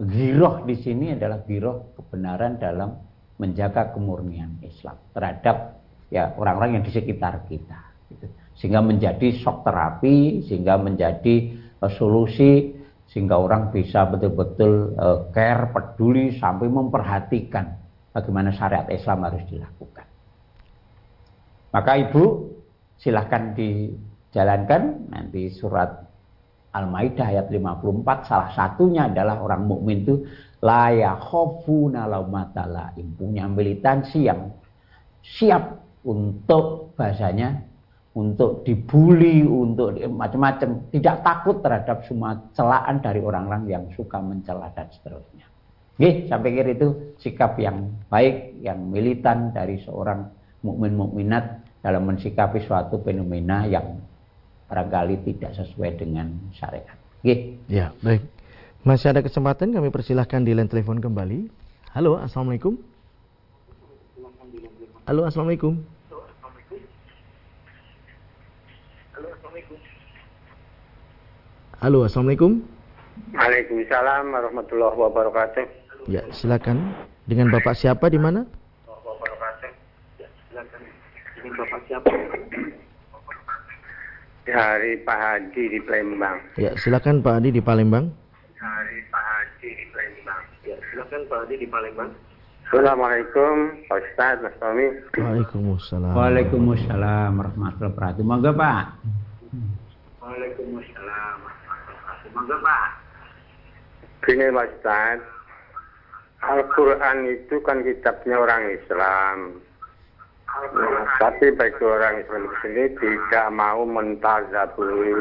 Giroh 0.00 0.64
di 0.64 0.76
sini 0.80 1.12
adalah 1.12 1.44
giroh 1.44 1.92
kebenaran 1.96 2.56
dalam 2.56 2.96
menjaga 3.40 3.92
kemurnian 3.92 4.60
Islam 4.62 4.96
terhadap 5.16 5.81
ya 6.12 6.36
orang-orang 6.36 6.78
yang 6.78 6.84
di 6.84 6.92
sekitar 6.92 7.48
kita. 7.48 7.80
Gitu. 8.12 8.28
Sehingga 8.60 8.84
menjadi 8.84 9.32
shock 9.40 9.64
terapi, 9.64 10.44
sehingga 10.44 10.76
menjadi 10.76 11.56
uh, 11.80 11.88
solusi, 11.96 12.76
sehingga 13.08 13.40
orang 13.40 13.72
bisa 13.72 14.04
betul-betul 14.04 14.92
uh, 15.00 15.32
care, 15.32 15.72
peduli, 15.72 16.36
sampai 16.36 16.68
memperhatikan 16.68 17.80
bagaimana 18.12 18.52
syariat 18.52 18.84
Islam 18.92 19.24
harus 19.24 19.42
dilakukan. 19.48 20.06
Maka 21.72 21.92
ibu 21.96 22.52
silahkan 23.00 23.56
dijalankan 23.56 25.08
nanti 25.08 25.48
surat 25.56 26.12
Al-Maidah 26.72 27.36
ayat 27.36 27.46
54 27.52 28.28
salah 28.28 28.50
satunya 28.56 29.08
adalah 29.08 29.44
orang 29.44 29.68
mukmin 29.68 30.04
itu 30.08 30.24
la 30.64 30.88
yakhafuna 30.88 32.08
laumatala 32.08 32.96
punya 33.16 33.44
militansi 33.44 34.24
yang 34.24 34.56
siap 35.20 35.81
untuk 36.02 36.94
bahasanya 36.98 37.72
untuk 38.12 38.60
dibully, 38.68 39.40
untuk 39.40 39.96
macam-macam, 39.96 40.84
tidak 40.92 41.24
takut 41.24 41.64
terhadap 41.64 42.04
semua 42.04 42.36
celaan 42.52 43.00
dari 43.00 43.24
orang-orang 43.24 43.64
yang 43.64 43.84
suka 43.96 44.20
mencela 44.20 44.68
dan 44.76 44.84
seterusnya. 44.92 45.48
Oke, 45.96 46.28
saya 46.28 46.40
pikir 46.40 46.76
itu 46.76 47.16
sikap 47.20 47.56
yang 47.56 47.88
baik, 48.12 48.60
yang 48.60 48.80
militan 48.84 49.52
dari 49.56 49.80
seorang 49.80 50.28
mukmin 50.60 50.92
mukminat 50.92 51.64
dalam 51.80 52.04
mensikapi 52.04 52.60
suatu 52.64 53.00
fenomena 53.00 53.64
yang 53.64 53.96
barangkali 54.68 55.24
tidak 55.32 55.56
sesuai 55.56 55.96
dengan 56.00 56.32
syariat. 56.52 56.96
Oke. 57.20 57.60
Ya, 57.68 57.96
baik. 58.04 58.24
Masih 58.84 59.14
ada 59.14 59.24
kesempatan 59.24 59.72
kami 59.72 59.88
persilahkan 59.88 60.44
di 60.44 60.52
line 60.52 60.68
telepon 60.68 61.00
kembali. 61.00 61.48
Halo, 61.96 62.20
Assalamualaikum. 62.20 62.91
Halo, 65.02 65.26
Assalamualaikum. 65.26 65.82
Halo, 71.82 72.06
Assalamualaikum. 72.06 72.62
Waalaikumsalam 73.34 74.30
warahmatullahi 74.30 74.94
wabarakatuh. 74.94 75.66
Ya, 76.06 76.22
silakan. 76.30 76.94
Dengan 77.26 77.50
Bapak 77.50 77.74
siapa 77.74 78.06
di 78.06 78.22
mana? 78.22 78.46
Bapak 81.42 81.82
siapa? 81.90 82.06
Dari 84.46 85.02
Pak 85.02 85.18
Haji 85.18 85.64
di 85.66 85.80
Palembang. 85.82 86.38
Ya, 86.54 86.78
silakan 86.78 87.26
Pak 87.26 87.42
Hadi 87.42 87.50
di 87.50 87.58
Palembang. 87.58 88.06
Dari 88.54 88.98
Pak 89.10 89.24
Haji 89.26 89.70
di 89.74 89.84
Palembang. 89.90 90.42
Ya, 90.62 90.78
silakan 90.94 91.20
Pak 91.26 91.38
Hadi 91.42 91.54
di 91.58 91.66
Palembang. 91.66 92.14
Assalamualaikum 92.72 93.84
Pak 93.84 94.00
Ustaz, 94.00 94.40
Mas 94.40 94.56
Tommy. 94.56 94.88
Waalaikumsalam. 95.12 96.16
Waalaikumsalam 96.16 97.30
warahmatullahi 97.36 97.92
wabarakatuh. 97.92 98.24
Monggo 98.24 98.52
Pak. 98.56 98.84
Waalaikumsalam 100.24 101.36
warahmatullahi 101.44 101.84
wabarakatuh. 101.84 102.28
Monggo 102.32 102.56
Pak. 102.64 102.88
Gini 104.24 104.46
Pak 104.48 104.66
Ustaz, 104.72 105.18
Al-Quran 106.40 107.18
itu 107.28 107.56
kan 107.60 107.84
kitabnya 107.84 108.40
orang 108.40 108.64
Islam. 108.72 109.36
tapi 111.20 111.52
bagi 111.52 111.84
orang 111.84 112.24
Islam 112.24 112.48
sini 112.64 112.88
tidak 112.96 113.52
mau 113.52 113.84
mentazabui 113.84 115.12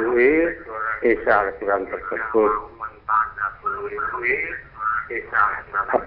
isi 1.03 1.27
Al-Quran 1.27 1.83
tersebut. 1.83 2.51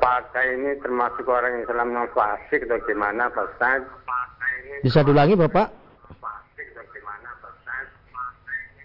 Apakah 0.05 0.45
ini 0.53 0.77
termasuk 0.85 1.25
orang 1.25 1.65
Islam 1.65 1.97
yang 1.97 2.05
fasik 2.13 2.69
atau 2.69 2.77
gimana 2.85 3.25
Pak 3.33 3.57
Ustaz? 3.57 3.81
Bisa 4.85 5.01
diulangi 5.01 5.33
Bapak? 5.33 5.73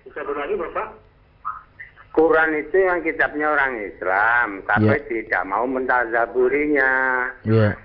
Bisa 0.08 0.24
diulangi 0.24 0.56
Bapak? 0.56 0.88
Quran 2.16 2.56
itu 2.56 2.78
yang 2.80 3.04
kitabnya 3.04 3.52
orang 3.52 3.84
Islam, 3.84 4.64
tapi 4.64 4.96
Ya. 4.96 5.04
tidak 5.12 5.44
mau 5.44 5.68
mentazaburinya. 5.68 6.92
Iya. 7.44 7.76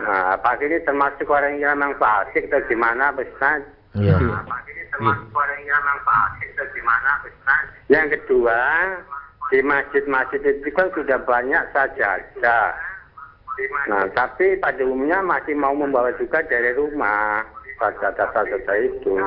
Nah, 0.00 0.40
apakah 0.40 0.64
ini 0.64 0.80
termasuk 0.88 1.28
orang 1.28 1.60
yang 1.60 1.76
memang 1.76 1.92
fasik 2.00 2.48
atau 2.48 2.64
gimana 2.72 3.12
Pak 3.12 3.28
Ustaz? 3.36 3.68
Iya. 4.00 4.16
Apakah 4.16 4.64
ini 4.64 4.82
termasuk 4.88 5.28
orang 5.36 5.60
yang 5.60 5.76
memang 5.76 6.00
fasik 6.08 6.48
atau 6.56 6.66
gimana 6.72 7.08
Pak 7.20 7.28
Ustaz? 7.36 7.64
Yang 7.92 8.06
kedua, 8.16 8.60
di 9.48 9.58
masjid-masjid 9.64 10.40
itu 10.44 10.68
kan 10.76 10.92
sudah 10.92 11.18
banyak 11.24 11.62
sajadah. 11.72 12.76
Nah, 13.90 14.06
tapi 14.14 14.54
pada 14.62 14.78
umumnya 14.86 15.18
masih 15.24 15.58
mau 15.58 15.74
membawa 15.74 16.14
juga 16.20 16.44
dari 16.46 16.76
rumah 16.78 17.42
sajadah-sajadah 17.80 18.76
itu. 18.86 19.18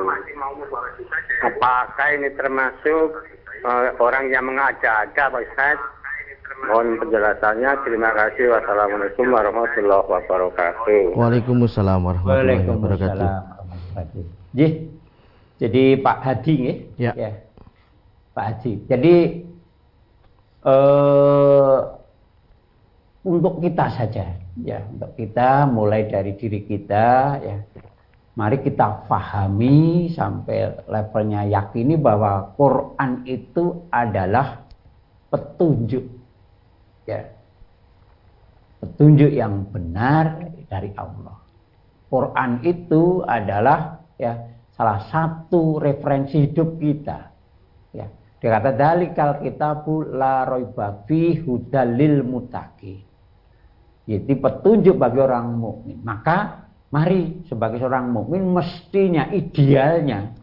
Apakah 1.43 2.07
ini 2.15 2.29
termasuk 2.37 3.07
eh, 3.65 3.89
orang 3.99 4.31
yang 4.31 4.47
mengada-ada 4.47 5.33
Pak 5.33 5.41
Ustaz? 5.51 5.77
Mohon 6.69 7.01
penjelasannya. 7.01 7.71
Terima 7.83 8.13
kasih. 8.13 8.53
Wassalamualaikum 8.53 9.25
warahmatullahi 9.33 10.05
wabarakatuh. 10.05 11.17
Waalaikumsalam 11.17 11.99
warahmatullahi 12.05 12.69
wabarakatuh. 12.69 13.29
Jadi 15.57 15.83
Pak 15.97 16.17
Hadi 16.21 16.53
nggih? 16.61 16.77
Ya. 17.01 17.13
Pak 18.31 18.43
Haji. 18.47 18.87
Jadi 18.87 19.13
eh 20.61 21.79
untuk 23.21 23.61
kita 23.61 23.85
saja 23.93 24.25
ya, 24.65 24.81
untuk 24.89 25.13
kita 25.13 25.69
mulai 25.69 26.09
dari 26.09 26.33
diri 26.33 26.65
kita 26.65 27.07
ya. 27.41 27.57
Mari 28.31 28.63
kita 28.63 29.05
fahami 29.11 30.07
sampai 30.15 30.87
levelnya 30.87 31.43
yakini 31.51 31.99
bahwa 31.99 32.55
Quran 32.55 33.27
itu 33.27 33.85
adalah 33.91 34.63
petunjuk 35.27 36.05
ya. 37.05 37.21
Petunjuk 38.81 39.29
yang 39.29 39.67
benar 39.69 40.47
dari 40.71 40.89
Allah. 40.95 41.37
Quran 42.07 42.63
itu 42.65 43.21
adalah 43.27 44.01
ya 44.17 44.49
salah 44.73 45.05
satu 45.11 45.77
referensi 45.77 46.47
hidup 46.47 46.79
kita. 46.81 47.29
Ya, 47.91 48.07
dikata 48.41 48.73
dalikal 48.73 49.37
kitabu 49.37 50.01
la 50.17 50.43
raiba 50.43 51.05
fi 51.05 51.37
hudalil 51.37 52.25
mutaqi. 52.25 53.05
Jadi 54.09 54.33
petunjuk 54.33 54.97
bagi 54.97 55.21
orang 55.21 55.55
mukmin. 55.55 56.01
Maka 56.01 56.67
mari 56.89 57.45
sebagai 57.45 57.77
seorang 57.79 58.09
mukmin 58.09 58.43
mestinya 58.49 59.29
idealnya 59.29 60.33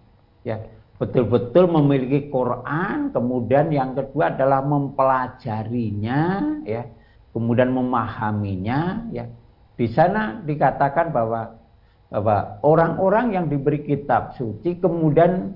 ya 0.47 0.63
betul-betul 0.99 1.71
memiliki 1.71 2.27
Quran, 2.29 3.15
kemudian 3.15 3.71
yang 3.71 3.95
kedua 3.95 4.35
adalah 4.35 4.67
mempelajarinya 4.67 6.23
ya, 6.67 6.83
kemudian 7.31 7.71
memahaminya 7.71 9.09
ya. 9.15 9.31
Di 9.79 9.87
sana 9.95 10.43
dikatakan 10.43 11.15
bahwa 11.15 11.55
bahwa 12.11 12.59
orang-orang 12.67 13.37
yang 13.37 13.47
diberi 13.47 13.87
kitab 13.87 14.35
suci 14.35 14.81
kemudian 14.83 15.55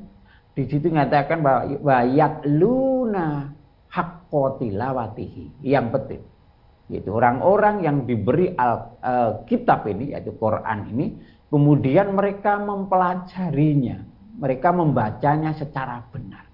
di 0.52 0.68
situ 0.68 0.92
mengatakan 0.92 1.40
bahwa 1.40 1.62
wayat 1.80 2.44
luna 2.44 3.52
hakkotilawatihi 3.88 5.64
yang 5.64 5.88
betul 5.88 6.20
yaitu 6.92 7.08
orang-orang 7.08 7.80
yang 7.80 8.04
diberi 8.04 8.52
al, 8.52 9.00
eh, 9.00 9.30
kitab 9.48 9.88
ini 9.88 10.12
yaitu 10.12 10.36
Quran 10.36 10.92
ini 10.92 11.06
kemudian 11.52 12.16
mereka 12.16 12.56
mempelajarinya. 12.56 14.08
Mereka 14.32 14.72
membacanya 14.72 15.52
secara 15.52 16.00
benar. 16.08 16.48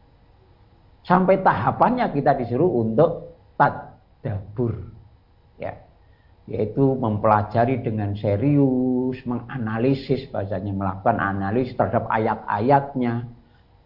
Sampai 1.06 1.40
tahapannya 1.40 2.10
kita 2.10 2.34
disuruh 2.34 2.82
untuk 2.82 3.38
tadabur. 3.54 4.74
Ya. 5.62 5.78
Yaitu 6.50 6.98
mempelajari 6.98 7.80
dengan 7.80 8.18
serius, 8.18 9.22
menganalisis 9.22 10.26
bahasanya, 10.34 10.74
melakukan 10.74 11.16
analisis 11.22 11.78
terhadap 11.78 12.10
ayat-ayatnya. 12.10 13.30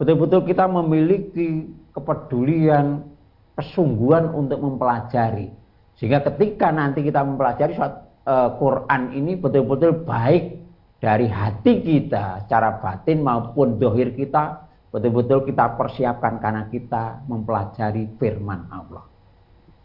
Betul-betul 0.03 0.51
kita 0.51 0.67
memiliki 0.67 1.71
kepedulian, 1.95 3.07
kesungguhan 3.55 4.35
untuk 4.35 4.59
mempelajari. 4.59 5.55
Sehingga 5.95 6.27
ketika 6.27 6.75
nanti 6.75 7.07
kita 7.07 7.23
mempelajari 7.23 7.79
suatu 7.79 8.03
uh, 8.27 8.51
Quran 8.59 9.15
ini 9.15 9.39
betul-betul 9.39 10.03
baik 10.03 10.59
dari 10.99 11.31
hati 11.31 11.87
kita, 11.87 12.43
secara 12.43 12.83
batin 12.83 13.23
maupun 13.23 13.79
dohir 13.79 14.11
kita, 14.19 14.67
betul-betul 14.91 15.47
kita 15.47 15.79
persiapkan 15.79 16.43
karena 16.43 16.67
kita 16.67 17.23
mempelajari 17.31 18.11
firman 18.19 18.67
Allah. 18.75 19.07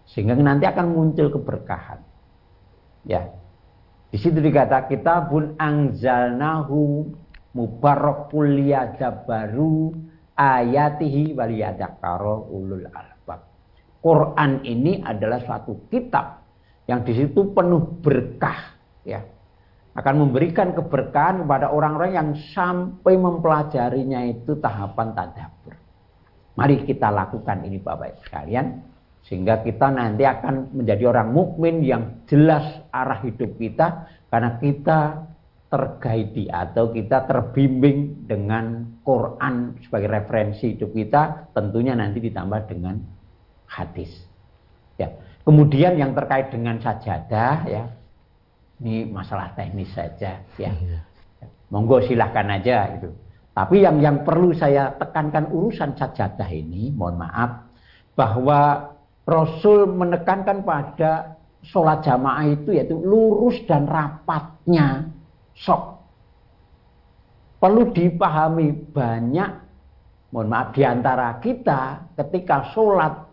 Sehingga 0.09 0.33
nanti 0.33 0.65
akan 0.65 0.97
muncul 0.97 1.29
keberkahan. 1.29 2.01
Ya. 3.05 3.37
Di 4.09 4.17
situ 4.17 4.41
dikata 4.41 4.89
kitabun 4.89 5.53
angzalnahu 5.61 7.05
mubarakul 7.53 8.49
liyadabaru 8.49 10.06
ayatihi 10.37 11.33
waliyadakaro 11.33 12.53
ulul 12.53 12.85
albab. 12.93 13.41
Quran 13.99 14.61
ini 14.63 15.01
adalah 15.01 15.41
suatu 15.41 15.89
kitab 15.89 16.45
yang 16.85 17.03
di 17.03 17.17
situ 17.17 17.51
penuh 17.51 17.99
berkah 17.99 18.77
ya. 19.03 19.19
Akan 19.97 20.21
memberikan 20.21 20.77
keberkahan 20.77 21.41
kepada 21.41 21.73
orang-orang 21.73 22.11
yang 22.13 22.29
sampai 22.53 23.17
mempelajarinya 23.17 24.29
itu 24.29 24.53
tahapan 24.61 25.09
tadabbur. 25.17 25.73
Mari 26.53 26.85
kita 26.85 27.09
lakukan 27.09 27.65
ini 27.65 27.81
Bapak 27.81 28.13
Ibu 28.13 28.21
sekalian 28.29 28.65
sehingga 29.25 29.65
kita 29.65 29.89
nanti 29.89 30.23
akan 30.23 30.77
menjadi 30.77 31.09
orang 31.09 31.33
mukmin 31.33 31.81
yang 31.81 32.23
jelas 32.29 32.85
arah 32.93 33.19
hidup 33.25 33.57
kita 33.57 34.05
karena 34.29 34.61
kita 34.61 34.99
terguide 35.67 36.47
atau 36.47 36.91
kita 36.95 37.27
terbimbing 37.27 38.23
dengan 38.23 38.97
Quran 39.03 39.75
sebagai 39.83 40.07
referensi 40.07 40.75
hidup 40.75 40.95
kita 40.95 41.51
tentunya 41.51 41.95
nanti 41.95 42.23
ditambah 42.23 42.71
dengan 42.71 42.99
hadis. 43.67 44.11
Ya. 44.95 45.11
Kemudian 45.43 45.99
yang 45.99 46.15
terkait 46.15 46.51
dengan 46.51 46.79
sajadah 46.79 47.67
ya. 47.67 47.83
Ini 48.77 49.09
masalah 49.09 49.57
teknis 49.57 49.89
saja 49.91 50.39
ya. 50.55 50.71
Monggo 51.67 51.99
silahkan 52.05 52.47
aja 52.47 52.93
itu 52.95 53.09
tapi 53.57 53.81
yang 53.81 53.97
yang 53.97 54.21
perlu 54.21 54.53
saya 54.53 54.93
tekankan 55.01 55.49
urusan 55.49 55.97
sajadah 55.97 56.45
ini 56.53 56.93
mohon 56.93 57.17
maaf 57.17 57.65
bahwa 58.13 58.93
Rasul 59.25 59.89
menekankan 59.97 60.61
pada 60.61 61.41
sholat 61.65 62.05
jamaah 62.05 62.53
itu 62.53 62.77
yaitu 62.77 62.93
lurus 63.01 63.57
dan 63.65 63.89
rapatnya 63.89 65.09
sok. 65.63 65.97
Perlu 67.57 67.89
dipahami 67.89 68.69
banyak, 68.93 69.51
mohon 70.29 70.49
maaf 70.53 70.77
di 70.77 70.85
antara 70.85 71.41
kita 71.41 72.13
ketika 72.13 72.69
sholat 72.69 73.25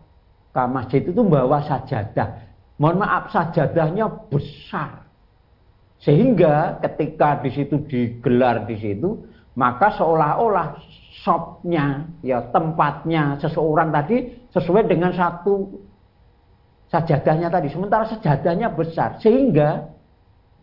ke 0.49 0.63
masjid 0.65 1.01
itu 1.05 1.21
bawa 1.21 1.61
sajadah. 1.61 2.41
Mohon 2.81 3.05
maaf 3.05 3.23
sajadahnya 3.29 4.09
besar. 4.33 5.05
Sehingga 6.01 6.81
ketika 6.81 7.39
di 7.39 7.53
situ 7.53 7.85
digelar 7.85 8.65
di 8.67 8.75
situ, 8.81 9.29
maka 9.55 9.95
seolah-olah 9.95 10.75
shopnya, 11.23 12.09
ya 12.19 12.43
tempatnya 12.51 13.39
seseorang 13.39 13.93
tadi 13.93 14.27
sesuai 14.51 14.89
dengan 14.89 15.15
satu 15.15 15.79
sajadahnya 16.91 17.47
tadi. 17.47 17.71
Sementara 17.71 18.09
sajadahnya 18.11 18.73
besar, 18.75 19.21
sehingga 19.23 19.94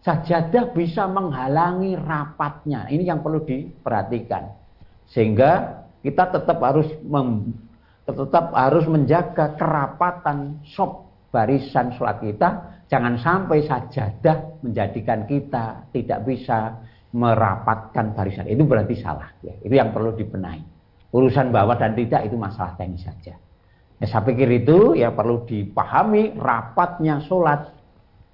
sajadah 0.03 0.74
bisa 0.74 1.07
menghalangi 1.07 1.94
rapatnya. 1.94 2.90
Ini 2.90 3.14
yang 3.14 3.22
perlu 3.22 3.42
diperhatikan. 3.46 4.50
Sehingga 5.11 5.82
kita 6.03 6.34
tetap 6.34 6.59
harus 6.59 6.88
mem, 7.07 7.55
tetap 8.07 8.50
harus 8.53 8.84
menjaga 8.90 9.55
kerapatan 9.55 10.59
sop 10.66 11.07
barisan 11.30 11.94
sholat 11.94 12.18
kita. 12.18 12.48
Jangan 12.90 13.16
sampai 13.16 13.64
sajadah 13.64 14.61
menjadikan 14.61 15.24
kita 15.24 15.88
tidak 15.96 16.28
bisa 16.28 16.76
merapatkan 17.16 18.12
barisan. 18.12 18.44
Itu 18.44 18.68
berarti 18.68 19.00
salah. 19.00 19.32
Ya. 19.40 19.57
Itu 19.64 19.72
yang 19.72 19.96
perlu 19.96 20.12
dibenahi. 20.12 20.61
Urusan 21.12 21.53
bawah 21.53 21.76
dan 21.76 21.96
tidak 21.96 22.24
itu 22.28 22.36
masalah 22.36 22.76
teknis 22.76 23.05
saja. 23.05 23.36
Ya, 24.00 24.07
saya 24.09 24.24
pikir 24.26 24.48
itu 24.50 24.98
ya 24.98 25.12
perlu 25.12 25.44
dipahami 25.46 26.34
rapatnya 26.40 27.20
sholat, 27.28 27.70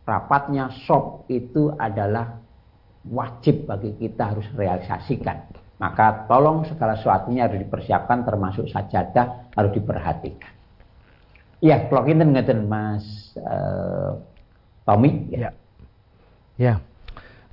rapatnya 0.09 0.73
sop 0.89 1.29
itu 1.29 1.69
adalah 1.77 2.41
wajib 3.05 3.69
bagi 3.69 3.93
kita 4.01 4.33
harus 4.33 4.49
realisasikan. 4.57 5.45
Maka 5.79 6.27
tolong 6.27 6.67
segala 6.67 6.97
sesuatunya 6.99 7.47
harus 7.47 7.61
dipersiapkan 7.61 8.25
termasuk 8.25 8.67
sajadah 8.73 9.53
harus 9.55 9.73
diperhatikan. 9.77 10.51
Ya, 11.61 11.87
kalau 11.87 12.03
kita 12.07 12.25
ngeten 12.25 12.67
Mas 12.67 13.05
uh, 13.39 14.19
Tommy. 14.83 15.29
Ya. 15.31 15.55
ya. 16.59 16.83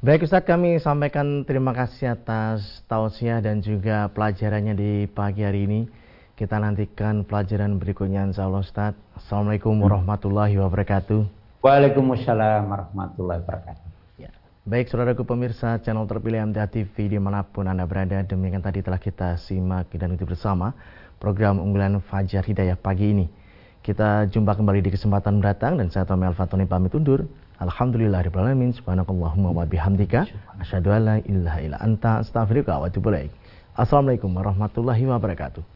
Baik 0.02 0.30
Ustaz, 0.30 0.46
kami 0.46 0.78
sampaikan 0.78 1.42
terima 1.46 1.74
kasih 1.74 2.14
atas 2.14 2.86
tausiah 2.86 3.42
dan 3.42 3.66
juga 3.66 4.06
pelajarannya 4.14 4.74
di 4.78 4.92
pagi 5.10 5.42
hari 5.42 5.66
ini. 5.66 5.82
Kita 6.38 6.62
nantikan 6.62 7.26
pelajaran 7.26 7.82
berikutnya 7.82 8.30
insya 8.30 8.46
Allah 8.46 8.62
Ustaz. 8.62 8.94
Assalamualaikum 9.18 9.74
warahmatullahi 9.82 10.62
wabarakatuh. 10.62 11.45
Waalaikumsalam 11.66 12.70
warahmatullahi 12.70 13.42
wabarakatuh. 13.42 13.84
Baik 14.70 14.86
saudaraku 14.86 15.26
pemirsa 15.26 15.82
channel 15.82 16.06
terpilih 16.06 16.54
MTA 16.54 16.70
TV 16.70 17.10
di 17.10 17.18
mana 17.18 17.42
pun 17.42 17.66
Anda 17.66 17.90
berada 17.90 18.22
Demikian 18.22 18.62
tadi 18.62 18.86
telah 18.86 19.02
kita 19.02 19.34
simak 19.42 19.90
dan 19.98 20.14
ikuti 20.14 20.30
bersama 20.30 20.78
program 21.18 21.58
unggulan 21.58 21.98
Fajar 22.06 22.46
Hidayah 22.46 22.78
pagi 22.78 23.18
ini. 23.18 23.26
Kita 23.82 24.30
jumpa 24.30 24.54
kembali 24.54 24.86
di 24.86 24.94
kesempatan 24.94 25.42
mendatang 25.42 25.82
dan 25.82 25.90
saya 25.90 26.06
Tommy 26.06 26.30
Alfatoni 26.30 26.70
pamit 26.70 26.94
undur. 26.94 27.26
Alhamdulillahirrahmanirrahim 27.58 28.70
Subhanakallahumma 28.78 29.50
wa 29.50 29.66
bihamdika 29.66 30.30
Asyadu 30.62 30.94
ala 30.94 31.18
ilaha 31.26 31.60
illa 31.66 31.78
anta 31.82 32.22
astaghfirullah 32.22 32.78
wa 32.78 32.90
Assalamualaikum 33.74 34.30
warahmatullahi 34.34 35.08
wabarakatuh 35.08 35.64